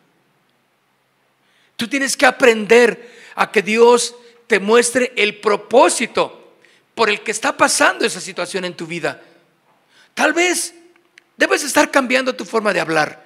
[1.76, 4.14] Tú tienes que aprender a que Dios
[4.50, 6.56] te muestre el propósito
[6.96, 9.22] por el que está pasando esa situación en tu vida.
[10.12, 10.74] Tal vez
[11.36, 13.24] debes estar cambiando tu forma de hablar.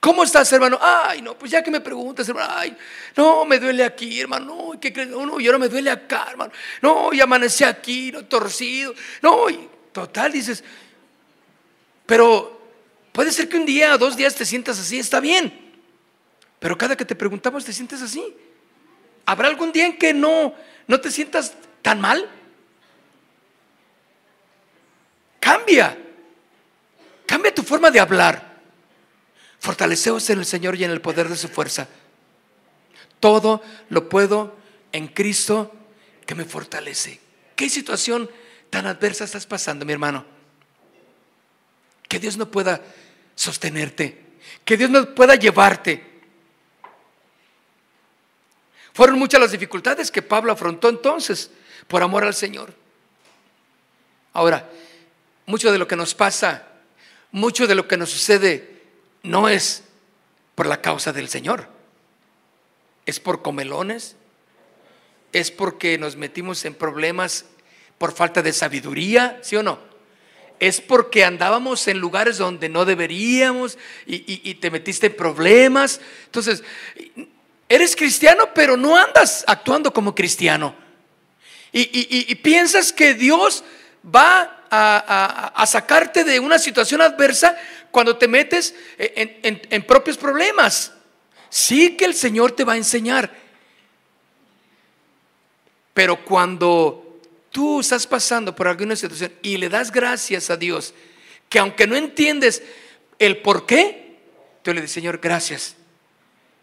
[0.00, 0.76] ¿Cómo estás, hermano?
[0.82, 2.76] Ay, no, pues ya que me preguntas, hermano, ay,
[3.14, 5.08] no, me duele aquí, hermano, no, ¿qué crees?
[5.08, 6.50] No, no, y ahora me duele acá, hermano.
[6.82, 8.92] No, y amanecí aquí, no, torcido.
[9.22, 10.64] No, y total, dices,
[12.06, 12.60] pero
[13.12, 15.70] puede ser que un día o dos días te sientas así, está bien.
[16.58, 18.34] Pero cada que te preguntamos te sientes así.
[19.30, 20.52] ¿Habrá algún día en que no,
[20.88, 22.28] no te sientas tan mal?
[25.38, 25.96] Cambia.
[27.26, 28.58] Cambia tu forma de hablar.
[29.60, 31.86] Fortaleceos en el Señor y en el poder de su fuerza.
[33.20, 34.56] Todo lo puedo
[34.90, 35.72] en Cristo
[36.26, 37.20] que me fortalece.
[37.54, 38.28] ¿Qué situación
[38.68, 40.24] tan adversa estás pasando, mi hermano?
[42.08, 42.82] Que Dios no pueda
[43.36, 44.24] sostenerte,
[44.64, 46.09] que Dios no pueda llevarte.
[49.00, 51.50] Fueron muchas las dificultades que Pablo afrontó entonces
[51.88, 52.74] por amor al Señor.
[54.34, 54.68] Ahora,
[55.46, 56.66] mucho de lo que nos pasa,
[57.32, 58.82] mucho de lo que nos sucede
[59.22, 59.84] no es
[60.54, 61.66] por la causa del Señor,
[63.06, 64.16] es por comelones,
[65.32, 67.46] es porque nos metimos en problemas
[67.96, 69.78] por falta de sabiduría, ¿sí o no?
[70.58, 76.02] Es porque andábamos en lugares donde no deberíamos y, te metiste en problemas.
[76.26, 76.62] Entonces,
[77.70, 80.74] eres cristiano, pero no andas actuando como cristiano.
[81.72, 83.62] Y, piensas que Dios
[84.04, 87.56] va a, sacarte de una situación adversa
[87.92, 90.92] cuando te metes en, propios problemas.
[91.48, 93.32] Sí que el Señor te va a enseñar.
[95.94, 100.92] Pero cuando tú estás pasando por alguna situación y le das gracias a Dios,
[101.48, 102.64] que aunque no entiendes
[103.20, 104.18] el por qué,
[104.62, 105.76] tú le dices, Señor, gracias.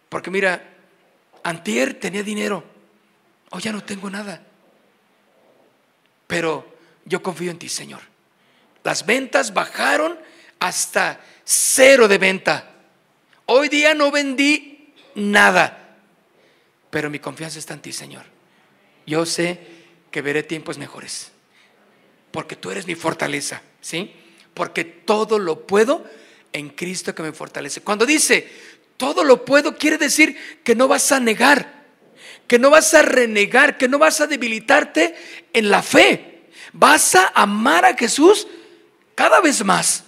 [0.10, 0.77] Porque mira,
[1.48, 2.62] antier tenía dinero,
[3.52, 4.44] hoy ya no tengo nada.
[6.28, 8.02] Pero yo confío en ti, Señor.
[8.84, 10.20] Las ventas bajaron
[10.60, 12.74] hasta cero de venta.
[13.46, 15.96] Hoy día no vendí nada,
[16.90, 18.26] pero mi confianza está en ti, Señor.
[19.06, 19.66] Yo sé
[20.12, 21.32] que veré tiempos mejores,
[22.32, 24.14] porque tú eres mi fortaleza, ¿sí?
[24.54, 26.04] Porque todo lo puedo
[26.52, 27.82] en Cristo que me fortalece.
[27.82, 28.50] Cuando dice,
[28.98, 31.86] todo lo puedo, quiere decir que no vas a negar,
[32.48, 35.16] que no vas a renegar, que no vas a debilitarte
[35.54, 36.42] en la fe.
[36.74, 38.48] Vas a amar a Jesús
[39.16, 40.04] cada vez más.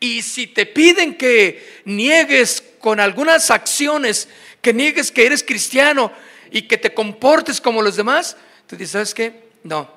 [0.00, 4.28] Y si te piden que niegues con algunas acciones,
[4.60, 6.12] que niegues que eres cristiano
[6.50, 9.44] y que te comportes como los demás, tú dices, ¿sabes qué?
[9.62, 9.90] No.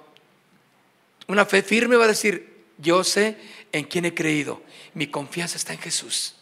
[1.27, 3.37] Una fe firme va a decir, yo sé
[3.71, 4.61] en quién he creído.
[4.93, 6.36] Mi confianza está en Jesús.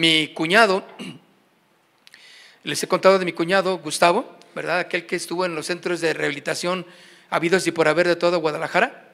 [0.00, 0.82] Mi cuñado,
[2.62, 4.78] les he contado de mi cuñado, Gustavo, ¿verdad?
[4.78, 6.86] Aquel que estuvo en los centros de rehabilitación
[7.28, 9.10] habidos y por haber de todo Guadalajara.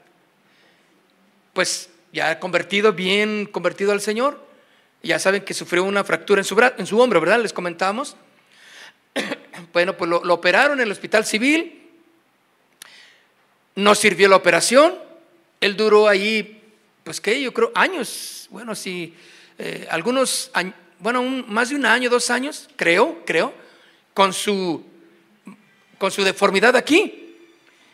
[1.55, 4.41] Pues ya convertido, bien convertido al Señor.
[5.03, 7.41] Ya saben que sufrió una fractura en su, en su hombro, ¿verdad?
[7.41, 8.17] Les comentamos.
[9.73, 11.91] Bueno, pues lo, lo operaron en el hospital civil.
[13.75, 14.95] No sirvió la operación.
[15.61, 16.63] Él duró ahí,
[17.03, 18.47] pues qué, yo creo, años.
[18.51, 19.13] Bueno, sí,
[19.59, 20.51] eh, algunos,
[20.99, 23.53] bueno, más de un año, dos años, creo, creo,
[24.15, 24.85] con su,
[25.99, 27.37] con su deformidad aquí.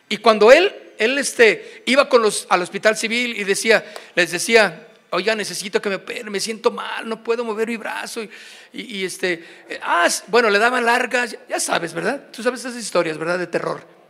[0.09, 3.83] Y cuando él, él este, iba con los, al hospital civil y decía,
[4.15, 8.21] les decía, oiga, necesito que me me siento mal, no puedo mover mi brazo.
[8.21, 8.29] Y,
[8.73, 12.29] y, este, eh, ah, bueno, le daban largas, ya sabes, ¿verdad?
[12.31, 13.39] Tú sabes esas historias, ¿verdad?
[13.39, 14.02] De terror.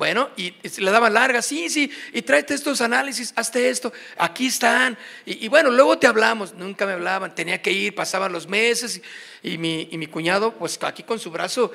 [0.00, 4.96] Bueno, y, le daban largas, sí, sí, y tráete estos análisis, hazte esto, aquí están.
[5.26, 9.02] Y, bueno, luego te hablamos, nunca me hablaban, tenía que ir, pasaban los meses,
[9.42, 11.70] y, mi, y mi, cuñado, pues aquí con su brazo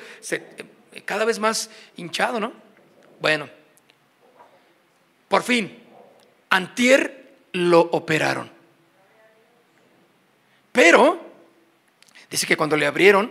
[1.04, 2.52] cada vez más hinchado, ¿no?
[3.20, 3.48] Bueno,
[5.28, 5.78] por fin,
[6.50, 8.50] antier lo operaron.
[10.72, 11.24] Pero,
[12.28, 13.30] dice que cuando le abrieron,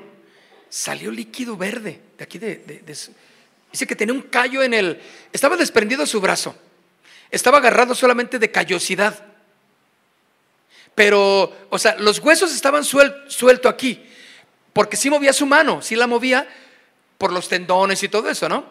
[0.69, 2.63] salió líquido verde de aquí de
[3.75, 5.01] Dice que tenía un callo en el...
[5.33, 6.55] Estaba desprendido su brazo.
[7.29, 9.25] Estaba agarrado solamente de callosidad.
[10.95, 14.01] Pero, o sea, los huesos estaban sueltos aquí.
[14.71, 16.47] Porque sí movía su mano, sí la movía
[17.17, 18.65] por los tendones y todo eso, ¿no?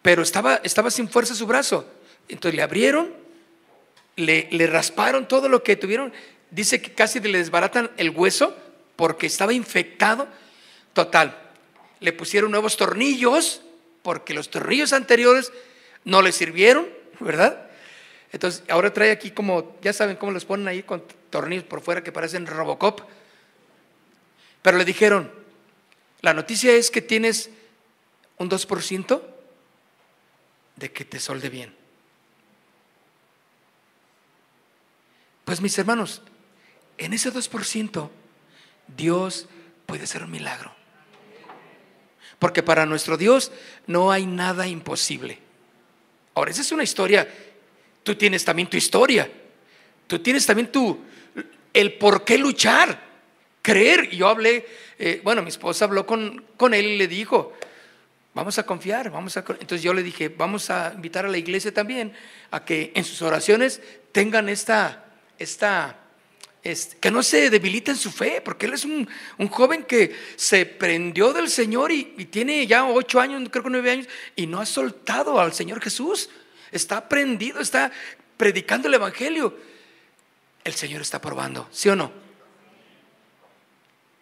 [0.00, 1.84] Pero estaba, estaba sin fuerza su brazo.
[2.26, 3.12] Entonces le abrieron,
[4.16, 6.14] le, le rasparon todo lo que tuvieron.
[6.50, 8.56] Dice que casi le desbaratan el hueso
[8.96, 10.28] porque estaba infectado.
[10.94, 11.36] Total.
[12.00, 13.64] Le pusieron nuevos tornillos
[14.02, 15.52] porque los tornillos anteriores
[16.04, 16.88] no le sirvieron,
[17.20, 17.70] ¿verdad?
[18.32, 22.02] Entonces, ahora trae aquí como, ya saben cómo los ponen ahí con tornillos por fuera
[22.02, 23.00] que parecen Robocop.
[24.62, 25.32] Pero le dijeron,
[26.20, 27.50] la noticia es que tienes
[28.38, 29.22] un 2%
[30.76, 31.74] de que te solde bien.
[35.44, 36.22] Pues mis hermanos,
[36.98, 38.10] en ese 2%
[38.96, 39.48] Dios
[39.86, 40.79] puede hacer un milagro.
[42.40, 43.52] Porque para nuestro Dios
[43.86, 45.38] no hay nada imposible.
[46.34, 47.28] Ahora, esa es una historia.
[48.02, 49.30] Tú tienes también tu historia.
[50.08, 50.98] Tú tienes también tu,
[51.72, 52.98] el por qué luchar,
[53.62, 54.10] creer.
[54.10, 54.66] Yo hablé,
[54.98, 57.52] eh, bueno, mi esposa habló con, con él y le dijo,
[58.34, 59.40] vamos a confiar, vamos a...
[59.40, 62.12] Entonces yo le dije, vamos a invitar a la iglesia también
[62.50, 63.82] a que en sus oraciones
[64.12, 65.04] tengan esta,
[65.38, 65.99] esta
[66.62, 69.08] que no se debilita en su fe, porque él es un,
[69.48, 74.08] joven que se prendió del Señor y, tiene ya ocho años, creo que nueve años,
[74.36, 76.28] y no ha soltado al Señor Jesús.
[76.70, 77.90] Está prendido, está
[78.36, 79.56] predicando el Evangelio.
[80.62, 82.12] El Señor está probando, ¿sí o no?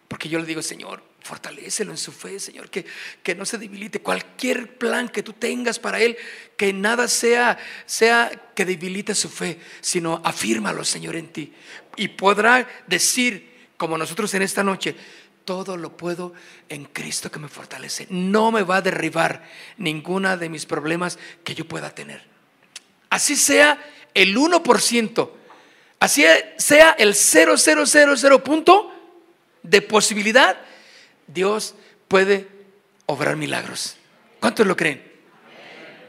[0.07, 2.85] Porque yo le digo, Señor, Fortalécelo en su fe, Señor, que,
[3.21, 4.01] que no se debilite.
[4.01, 6.17] Cualquier plan que tú tengas para Él,
[6.57, 11.53] que nada sea, sea que debilite su fe, sino afírmalo, Señor, en ti.
[11.99, 14.95] Y podrá decir, como nosotros en esta noche,
[15.43, 16.33] todo lo puedo
[16.69, 18.07] en Cristo que me fortalece.
[18.09, 19.43] No me va a derribar
[19.77, 22.23] ninguna de mis problemas que yo pueda tener.
[23.09, 23.83] Así sea
[24.13, 25.29] el 1%,
[25.99, 26.23] así
[26.57, 28.93] sea el 0000 punto
[29.61, 30.57] de posibilidad
[31.27, 31.75] Dios
[32.07, 32.47] puede
[33.07, 33.97] obrar milagros.
[34.39, 35.03] ¿Cuántos lo creen?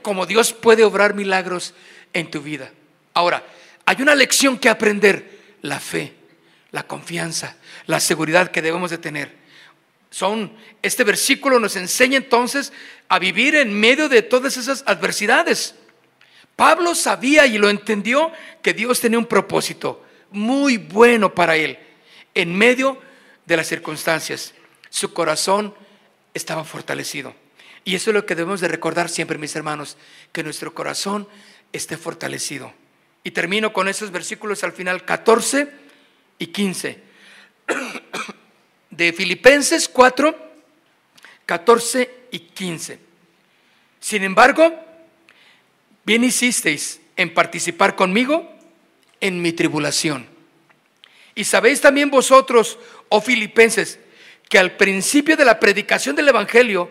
[0.03, 1.75] Como Dios puede obrar milagros
[2.13, 2.71] en tu vida.
[3.13, 3.45] Ahora,
[3.85, 6.15] hay una lección que aprender, la fe,
[6.71, 7.57] la confianza,
[7.87, 9.39] la seguridad que debemos de tener.
[10.11, 10.53] son,
[10.83, 12.73] este versículo nos enseña entonces
[13.09, 15.75] a vivir en medio de todas esas adversidades.
[16.57, 18.33] Pablo sabía y lo entendió
[18.63, 21.79] que Dios tenía un propósito muy bueno para él
[22.35, 23.01] en medio
[23.47, 24.55] de las circunstancias.
[24.91, 25.75] Su corazón
[26.35, 27.35] estaba fortalecido.
[27.85, 29.97] Y eso es lo que debemos de recordar siempre, mis hermanos,
[30.33, 31.27] que nuestro corazón
[31.73, 32.73] esté fortalecido.
[33.23, 35.69] Y termino con esos versículos al final 14
[36.39, 37.03] y 15
[38.91, 40.37] de Filipenses 4,
[41.47, 42.99] 14 y 15.
[44.01, 44.75] Sin embargo,
[46.05, 48.51] bien hicisteis en participar conmigo
[49.21, 50.27] en mi tribulación.
[51.35, 53.99] Y sabéis también vosotros, oh filipenses,
[54.49, 56.91] que al principio de la predicación del Evangelio,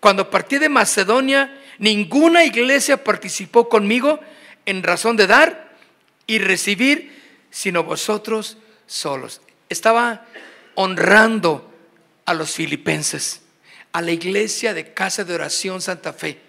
[0.00, 4.20] cuando partí de Macedonia, ninguna iglesia participó conmigo
[4.66, 5.67] en razón de dar
[6.28, 7.20] y recibir,
[7.50, 9.40] sino vosotros solos.
[9.68, 10.26] Estaba
[10.76, 11.68] honrando
[12.26, 13.40] a los filipenses,
[13.90, 16.40] a la iglesia de Casa de Oración Santa Fe.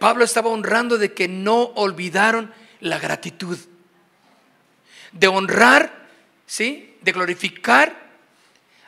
[0.00, 3.58] Pablo estaba honrando de que no olvidaron la gratitud,
[5.12, 6.08] de honrar,
[6.46, 6.96] ¿sí?
[7.02, 8.10] De glorificar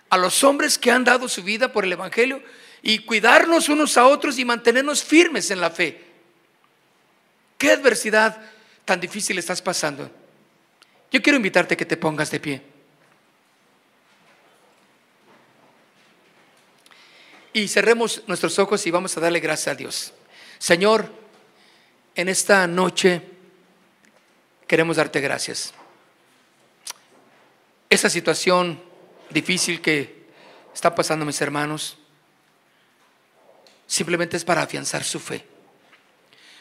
[0.08, 2.42] a los hombres que han dado su vida por el Evangelio
[2.82, 6.02] y cuidarnos unos a otros y mantenernos firmes en la fe.
[7.58, 8.40] ¿Qué adversidad
[8.84, 10.10] tan difícil estás pasando?
[11.10, 12.62] Yo quiero invitarte a que te pongas de pie.
[17.52, 20.12] Y cerremos nuestros ojos y vamos a darle gracias a Dios.
[20.58, 21.08] Señor,
[22.16, 23.22] en esta noche
[24.66, 25.72] queremos darte gracias.
[27.88, 28.82] Esa situación
[29.30, 30.24] difícil que
[30.74, 31.96] está pasando mis hermanos
[33.86, 35.46] simplemente es para afianzar su fe.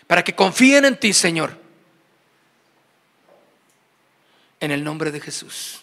[0.05, 1.62] Para que confíen en ti, Señor.
[4.63, 5.81] En el nombre de Jesús.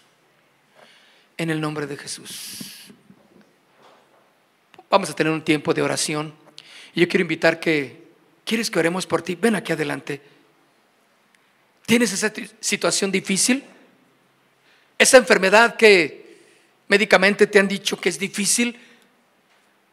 [1.37, 2.87] En el nombre de Jesús.
[4.89, 6.33] Vamos a tener un tiempo de oración.
[6.95, 8.09] Y yo quiero invitar que,
[8.43, 9.35] ¿quieres que oremos por ti?
[9.35, 10.23] Ven aquí adelante.
[11.85, 13.65] ¿Tienes esa situación difícil?
[14.97, 16.39] Esa enfermedad que
[16.89, 18.81] médicamente te han dicho que es difícil,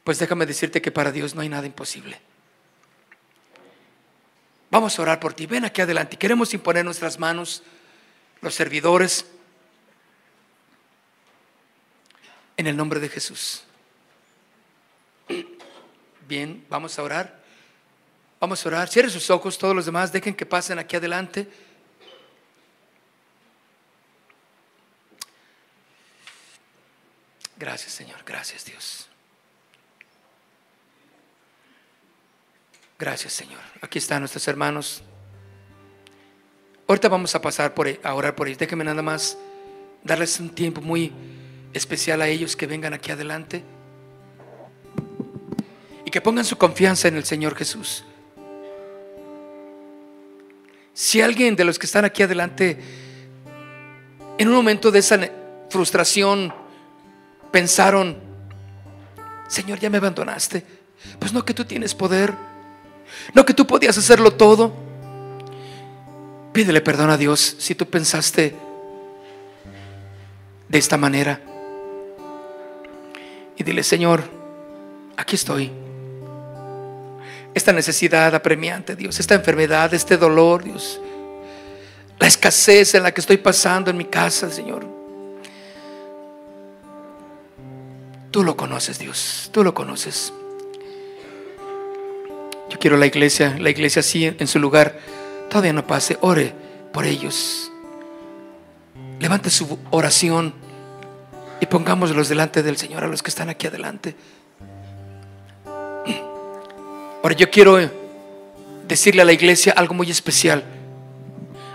[0.05, 2.21] pues déjame decirte que para Dios no hay nada imposible.
[4.71, 5.45] Vamos a orar por ti.
[5.45, 6.15] Ven aquí adelante.
[6.15, 7.63] Queremos imponer nuestras manos,
[8.41, 9.25] los servidores,
[12.57, 13.63] en el nombre de Jesús.
[16.27, 17.43] Bien, vamos a orar.
[18.39, 18.89] Vamos a orar.
[18.89, 21.47] Cierren sus ojos, todos los demás, dejen que pasen aquí adelante.
[27.57, 28.23] Gracias, Señor.
[28.25, 29.09] Gracias, Dios.
[32.99, 33.61] Gracias, Señor.
[33.81, 35.03] Aquí están nuestros hermanos.
[36.87, 38.59] Ahorita vamos a pasar por, e, a orar por ellos.
[38.59, 39.37] Déjenme nada más
[40.03, 41.11] darles un tiempo muy
[41.73, 43.61] especial a ellos que vengan aquí adelante
[46.05, 48.05] y que pongan su confianza en el Señor Jesús.
[50.93, 52.79] Si alguien de los que están aquí adelante,
[54.37, 55.19] en un momento de esa
[55.69, 56.53] frustración,
[57.51, 58.17] pensaron,
[59.49, 60.63] Señor, ya me abandonaste,
[61.19, 62.33] pues no que tú tienes poder,
[63.33, 64.86] no que tú podías hacerlo todo.
[66.57, 68.55] Pídele perdón a Dios si tú pensaste
[70.67, 71.39] de esta manera.
[73.55, 74.23] Y dile, Señor,
[75.17, 75.71] aquí estoy
[77.53, 80.99] esta necesidad apremiante, Dios, esta enfermedad, este dolor, Dios,
[82.17, 84.83] la escasez en la que estoy pasando en mi casa, Señor.
[88.31, 90.33] Tú lo conoces, Dios, tú lo conoces.
[92.67, 94.97] Yo quiero la iglesia, la iglesia así en su lugar,
[95.57, 96.53] todavía no pase, ore
[96.93, 97.71] por ellos.
[99.19, 100.53] Levante su oración
[101.59, 104.15] y pongámoslos delante del Señor a los que están aquí adelante.
[107.23, 107.79] Ahora yo quiero
[108.87, 110.63] decirle a la iglesia algo muy especial.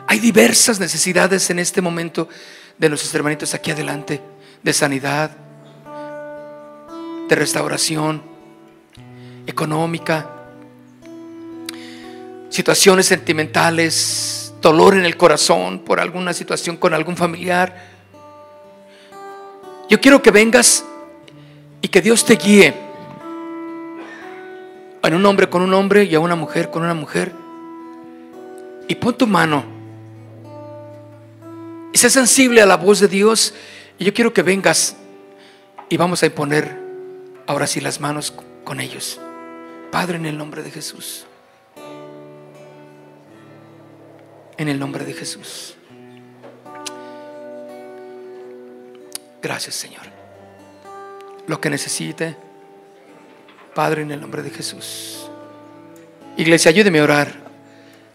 [0.06, 2.28] Hay diversas necesidades en este momento
[2.78, 4.22] de nuestros hermanitos aquí adelante,
[4.62, 5.32] de sanidad,
[7.28, 8.22] de restauración
[9.44, 10.41] económica,
[12.52, 17.88] situaciones sentimentales, dolor en el corazón por alguna situación con algún familiar.
[19.88, 20.84] Yo quiero que vengas
[21.80, 22.74] y que Dios te guíe
[25.00, 27.32] a un hombre con un hombre y a una mujer con una mujer.
[28.86, 29.64] Y pon tu mano.
[31.94, 33.54] Y sé sensible a la voz de Dios.
[33.98, 34.96] Y yo quiero que vengas
[35.88, 36.78] y vamos a imponer
[37.46, 39.18] ahora sí las manos con ellos.
[39.90, 41.26] Padre, en el nombre de Jesús.
[44.62, 45.74] En el nombre de Jesús.
[49.42, 50.02] Gracias, Señor.
[51.48, 52.36] lo que necesite.
[53.74, 55.28] Padre, en el nombre de Jesús.
[56.36, 57.34] Iglesia, ayúdeme a orar.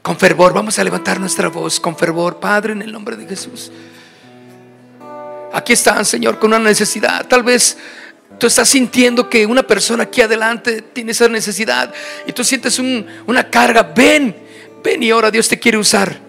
[0.01, 2.39] Con fervor, vamos a levantar nuestra voz con fervor.
[2.39, 3.69] Padre, en el nombre de Jesús.
[5.51, 7.27] Aquí están, Señor, con una necesidad.
[7.27, 7.77] Tal vez
[8.39, 11.93] tú estás sintiendo que una persona aquí adelante tiene esa necesidad
[12.25, 13.83] y tú sientes una carga.
[13.83, 14.33] Ven,
[14.81, 16.26] ven y ahora Dios te quiere usar.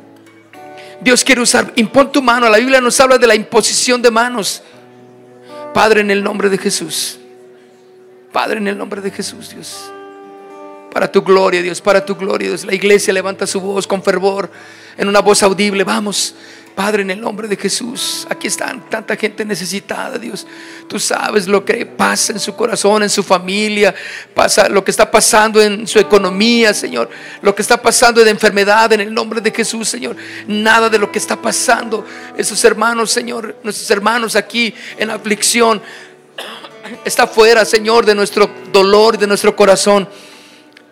[1.00, 1.72] Dios quiere usar.
[1.76, 2.48] Impon tu mano.
[2.48, 4.62] La Biblia nos habla de la imposición de manos.
[5.72, 7.18] Padre, en el nombre de Jesús.
[8.32, 9.90] Padre, en el nombre de Jesús, Dios.
[10.92, 12.64] Para tu gloria, Dios, para tu gloria, Dios.
[12.64, 14.50] La iglesia levanta su voz con fervor,
[14.96, 15.84] en una voz audible.
[15.84, 16.34] Vamos,
[16.78, 20.46] Padre, en el nombre de Jesús, aquí están tanta gente necesitada, Dios.
[20.86, 23.92] Tú sabes lo que pasa en su corazón, en su familia,
[24.32, 27.10] pasa lo que está pasando en su economía, Señor,
[27.42, 30.14] lo que está pasando de enfermedad en el nombre de Jesús, Señor.
[30.46, 32.06] Nada de lo que está pasando,
[32.36, 35.82] esos hermanos, Señor, nuestros hermanos aquí en aflicción,
[37.04, 40.08] está fuera, Señor, de nuestro dolor, de nuestro corazón.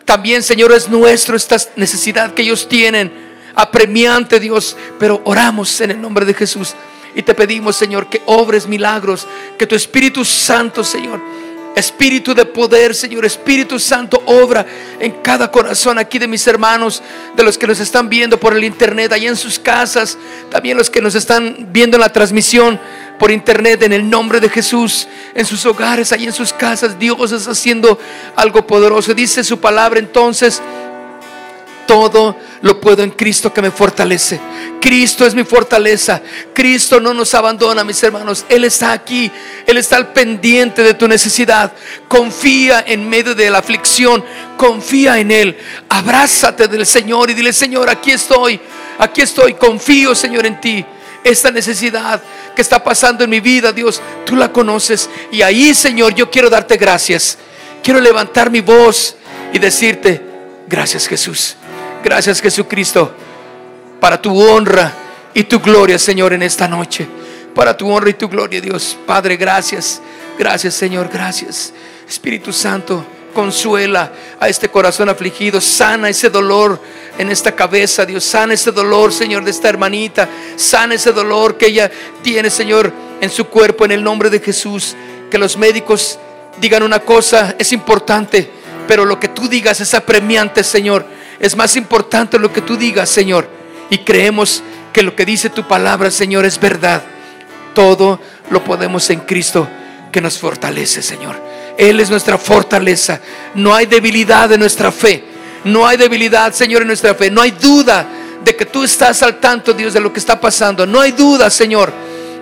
[0.05, 3.26] También, Señor, es nuestro esta necesidad que ellos tienen
[3.57, 6.75] apremiante, Dios, pero oramos en el nombre de Jesús
[7.17, 9.27] y te pedimos, Señor, que obres milagros,
[9.59, 11.19] que tu Espíritu Santo, Señor,
[11.75, 14.65] Espíritu de poder, Señor, Espíritu Santo, obra
[15.01, 17.03] en cada corazón aquí de mis hermanos,
[17.35, 20.19] de los que nos están viendo por el internet, allá en sus casas,
[20.51, 22.79] también los que nos están viendo en la transmisión
[23.19, 27.33] por internet, en el nombre de Jesús, en sus hogares, allá en sus casas, Dios
[27.33, 27.99] está haciendo
[28.37, 29.15] algo poderoso.
[29.15, 30.63] Dice su palabra entonces
[31.87, 34.41] todo lo puedo en Cristo que me fortalece.
[34.81, 36.21] Cristo es mi fortaleza.
[36.53, 38.45] Cristo no nos abandona, mis hermanos.
[38.49, 39.31] Él está aquí.
[39.67, 41.73] Él está al pendiente de tu necesidad.
[42.09, 44.25] Confía en medio de la aflicción.
[44.57, 45.57] Confía en Él.
[45.89, 48.61] Abrázate del Señor y dile, Señor, aquí estoy.
[48.99, 49.55] Aquí estoy.
[49.55, 50.85] Confío, Señor, en ti.
[51.25, 52.23] Esta necesidad
[52.55, 55.11] que está pasando en mi vida, Dios, tú la conoces.
[55.33, 57.39] Y ahí, Señor, yo quiero darte gracias.
[57.83, 59.17] Quiero levantar mi voz
[59.53, 60.21] y decirte,
[60.69, 61.57] gracias Jesús.
[62.07, 63.11] Gracias Jesucristo,
[63.99, 64.95] para tu honra
[65.35, 67.05] y tu gloria, Señor, en esta noche.
[67.53, 68.97] Para tu honra y tu gloria, Dios.
[69.05, 70.01] Padre, gracias.
[70.39, 71.73] Gracias, Señor, gracias.
[72.09, 73.05] Espíritu Santo,
[73.35, 76.81] consuela a este corazón afligido, sana ese dolor
[77.19, 81.67] en esta cabeza, Dios, sana ese dolor, Señor, de esta hermanita, sana ese dolor que
[81.67, 81.91] ella
[82.23, 84.95] tiene, Señor, en su cuerpo, en el nombre de Jesús.
[85.29, 86.21] Que los médicos
[86.61, 88.49] digan una cosa, es importante,
[88.87, 91.16] pero lo que tú digas es apremiante, Señor.
[91.39, 93.49] Es más importante lo que tú digas, Señor.
[93.91, 94.63] Y creemos
[94.93, 97.03] que lo que dice tu palabra, Señor, es verdad.
[97.75, 98.19] Todo
[98.51, 99.69] lo podemos en Cristo
[100.11, 101.41] que nos fortalece, Señor.
[101.77, 103.21] Él es nuestra fortaleza.
[103.55, 105.23] No hay debilidad en nuestra fe.
[105.65, 107.31] No hay debilidad, Señor, en nuestra fe.
[107.31, 108.07] No hay duda
[108.43, 110.87] de que tú estás al tanto, Dios, de lo que está pasando.
[110.87, 111.93] No hay duda, Señor,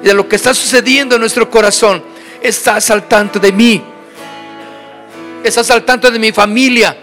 [0.03, 2.05] de lo que está sucediendo en nuestro corazón.
[2.41, 3.83] Estás al tanto de mí.
[5.43, 6.97] Estás al tanto de mi familia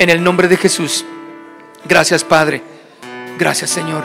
[0.00, 1.04] en el nombre de Jesús.
[1.84, 2.62] Gracias Padre.
[3.38, 4.02] Gracias Señor.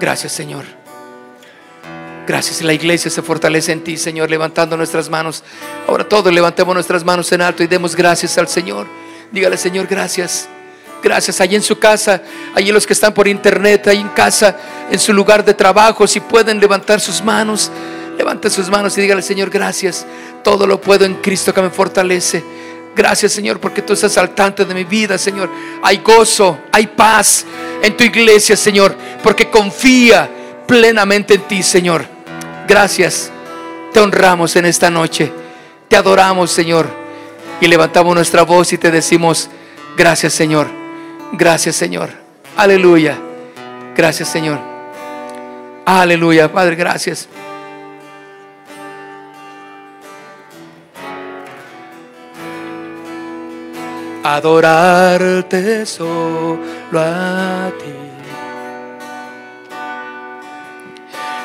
[0.00, 0.64] Gracias Señor.
[2.26, 2.62] Gracias.
[2.62, 5.42] La iglesia se fortalece en ti, Señor, levantando nuestras manos.
[5.88, 8.86] Ahora todos levantemos nuestras manos en alto y demos gracias al Señor.
[9.32, 10.48] Dígale, Señor, gracias.
[11.02, 11.40] Gracias.
[11.40, 12.22] Allí en su casa,
[12.54, 14.56] allí los que están por internet, ahí en casa,
[14.88, 17.72] en su lugar de trabajo, si pueden levantar sus manos,
[18.16, 20.06] levanten sus manos y dígale, Señor, gracias.
[20.44, 22.44] Todo lo puedo en Cristo que me fortalece.
[22.94, 25.48] Gracias, Señor, porque tú estás al tanto de mi vida, Señor.
[25.82, 27.46] Hay gozo, hay paz
[27.82, 30.28] en tu iglesia, Señor, porque confía
[30.66, 32.04] plenamente en ti, Señor.
[32.68, 33.30] Gracias.
[33.92, 35.32] Te honramos en esta noche.
[35.88, 36.88] Te adoramos, Señor.
[37.60, 39.48] Y levantamos nuestra voz y te decimos,
[39.96, 40.68] gracias, Señor.
[41.32, 42.10] Gracias, Señor.
[42.56, 43.18] Aleluya.
[43.96, 44.58] Gracias, Señor.
[45.84, 47.28] Aleluya, Padre, gracias.
[54.22, 56.58] Adorarte solo
[56.94, 57.92] a ti.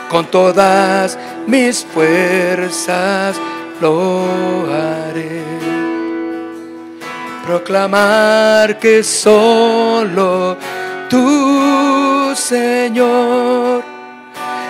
[0.10, 1.18] Con todas
[1.48, 3.36] mis fuerzas
[3.82, 5.44] lo haré.
[7.46, 10.58] Proclamar que solo
[11.10, 13.84] tú, Señor,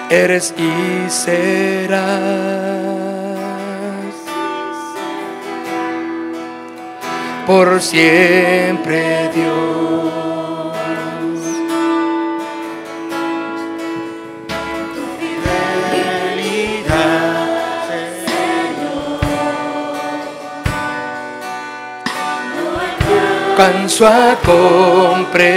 [0.10, 2.97] eres y serás.
[7.48, 10.14] Por siempre Dios.
[14.94, 15.04] Tu
[16.36, 16.84] fidelidad,
[18.28, 19.22] Señor,
[22.58, 25.48] no canso a comprender.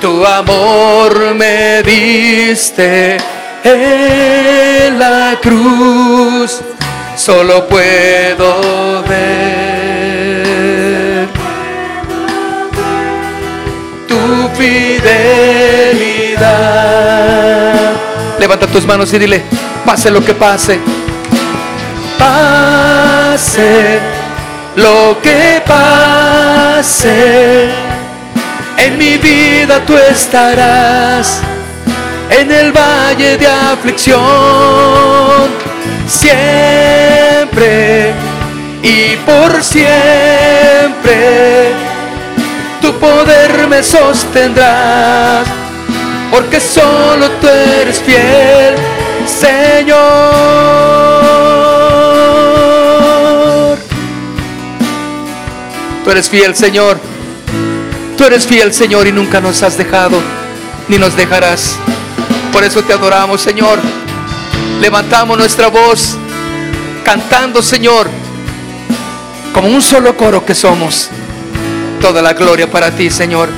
[0.00, 3.18] Tu amor me diste
[3.64, 6.62] en la cruz,
[7.24, 9.26] solo puedo ver
[14.06, 15.22] tu fidelidad.
[18.38, 19.42] Levanta tus manos y dile,
[19.86, 20.78] pase lo que pase,
[22.18, 24.00] pase
[24.76, 27.08] lo que pase,
[28.76, 31.40] en mi vida tú estarás
[32.28, 34.24] en el valle de aflicción,
[36.06, 37.74] siempre
[38.82, 39.94] y por siempre
[42.80, 45.42] tu poder me sostendrá,
[46.30, 48.74] porque solo tú eres fiel,
[49.26, 49.94] Señor.
[56.04, 56.98] Tú eres fiel, Señor.
[58.18, 60.20] Tú eres fiel, Señor, y nunca nos has dejado,
[60.88, 61.76] ni nos dejarás.
[62.52, 63.78] Por eso te adoramos, Señor.
[64.80, 66.16] Levantamos nuestra voz
[67.04, 68.08] cantando, Señor,
[69.52, 71.10] como un solo coro que somos.
[72.00, 73.48] Toda la gloria para ti, Señor.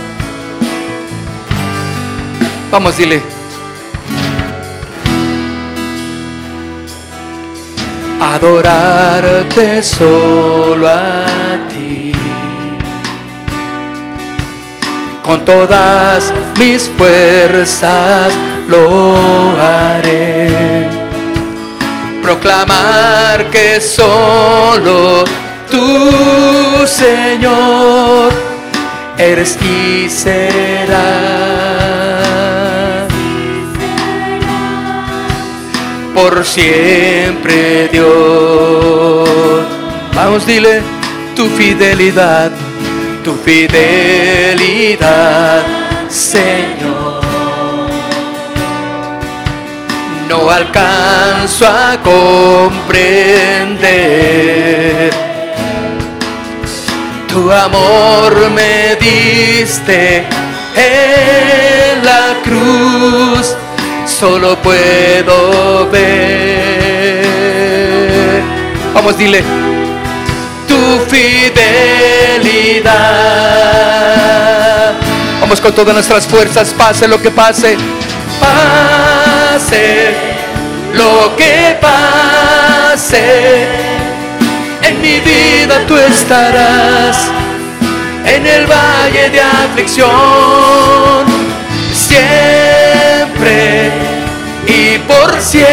[2.71, 3.23] Vamos, dile.
[8.21, 12.13] Adorarte solo a ti.
[15.25, 18.33] Con todas mis fuerzas
[18.69, 19.17] lo
[19.61, 20.96] haré.
[22.27, 25.25] Proclamar que solo
[25.71, 28.33] tú, Señor,
[29.17, 30.99] eres y serás.
[36.17, 39.29] Por siempre Dios.
[40.13, 40.83] Vamos, dile
[41.37, 42.51] tu fidelidad,
[43.23, 44.93] tu fidelidad,
[46.09, 47.16] Señor.
[50.29, 53.11] No alcanzo a comprender.
[57.29, 60.27] Tu amor me diste
[60.75, 63.55] en la cruz,
[64.07, 66.47] solo puedo ver.
[68.95, 69.43] Vamos, dile,
[70.67, 71.47] tu fidelidad.
[75.41, 77.77] Vamos con todas nuestras fuerzas, pase lo que pase.
[80.93, 83.65] Lo que pase,
[84.83, 87.31] en mi vida tú estarás,
[88.27, 91.25] en el valle de aflicción,
[91.91, 93.91] siempre
[94.67, 95.73] y por siempre,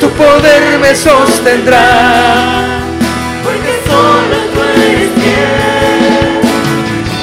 [0.00, 2.64] tu poder me sostendrá,
[3.44, 6.40] porque solo tú eres fiel.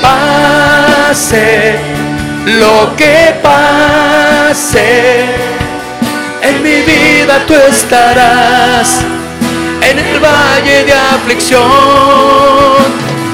[0.02, 2.05] Pase
[2.46, 5.26] lo que pase,
[6.42, 9.00] en mi vida tú estarás,
[9.82, 11.64] en el valle de aflicción,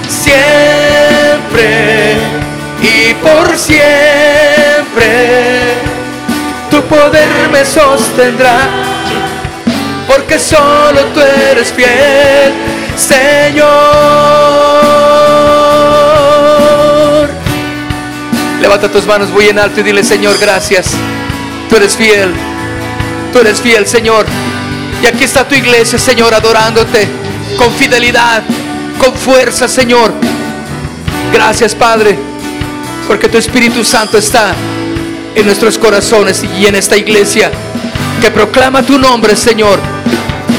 [0.07, 0.71] siempre
[2.81, 3.83] y por siempre,
[6.69, 8.59] tu poder me sostendrá,
[10.07, 12.53] porque solo tú eres fiel,
[12.95, 14.80] Señor.
[18.61, 20.91] Levanta tus manos muy en alto y dile, Señor, gracias.
[21.67, 22.31] Tú eres fiel.
[23.33, 24.27] Tú eres fiel, Señor.
[25.01, 27.07] Y aquí está tu iglesia, Señor, adorándote
[27.57, 28.43] con fidelidad,
[28.99, 30.13] con fuerza, Señor.
[31.33, 32.15] Gracias, Padre,
[33.07, 34.53] porque tu Espíritu Santo está
[35.33, 37.51] en nuestros corazones y en esta iglesia
[38.21, 39.79] que proclama tu nombre, Señor,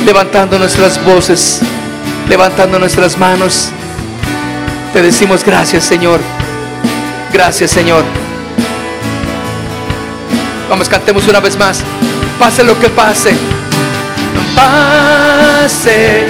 [0.04, 1.60] levantando nuestras voces,
[2.28, 3.68] levantando nuestras manos.
[4.92, 6.18] Te decimos gracias, Señor.
[7.32, 8.04] Gracias, Señor.
[10.68, 11.82] Vamos, cantemos una vez más.
[12.38, 13.34] Pase lo que pase.
[14.54, 16.26] Pase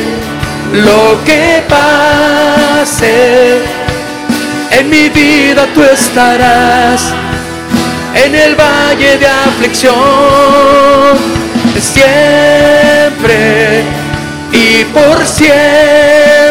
[0.72, 3.62] lo que pase.
[4.70, 7.12] En mi vida tú estarás.
[8.14, 9.96] En el valle de aflicción.
[11.80, 13.82] Siempre
[14.53, 16.42] y por siempre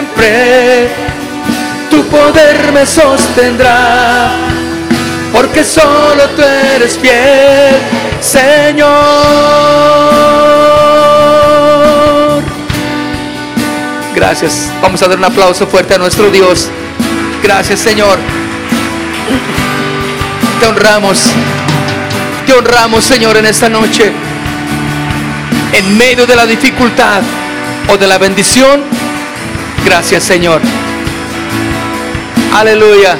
[2.12, 4.32] poder me sostendrá,
[5.34, 7.76] porque solo tú eres fiel,
[8.20, 8.92] Señor.
[14.16, 14.72] Gracias.
[14.82, 16.70] Vamos a dar un aplauso fuerte a nuestro Dios.
[17.42, 18.20] Gracias, Señor.
[20.60, 21.32] Te honramos.
[22.46, 24.12] Te honramos, Señor, en esta noche.
[25.74, 27.22] En medio de la dificultad
[27.88, 28.84] o de la bendición.
[29.86, 30.62] Gracias, Señor.
[32.54, 33.18] Aleluya.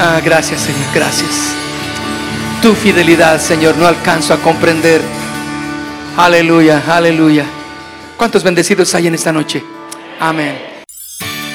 [0.00, 1.54] Ah, gracias Señor, gracias.
[2.62, 5.00] Tu fidelidad, Señor, no alcanzo a comprender.
[6.16, 7.44] Aleluya, aleluya.
[8.16, 9.62] ¿Cuántos bendecidos hay en esta noche?
[10.20, 10.73] Amén.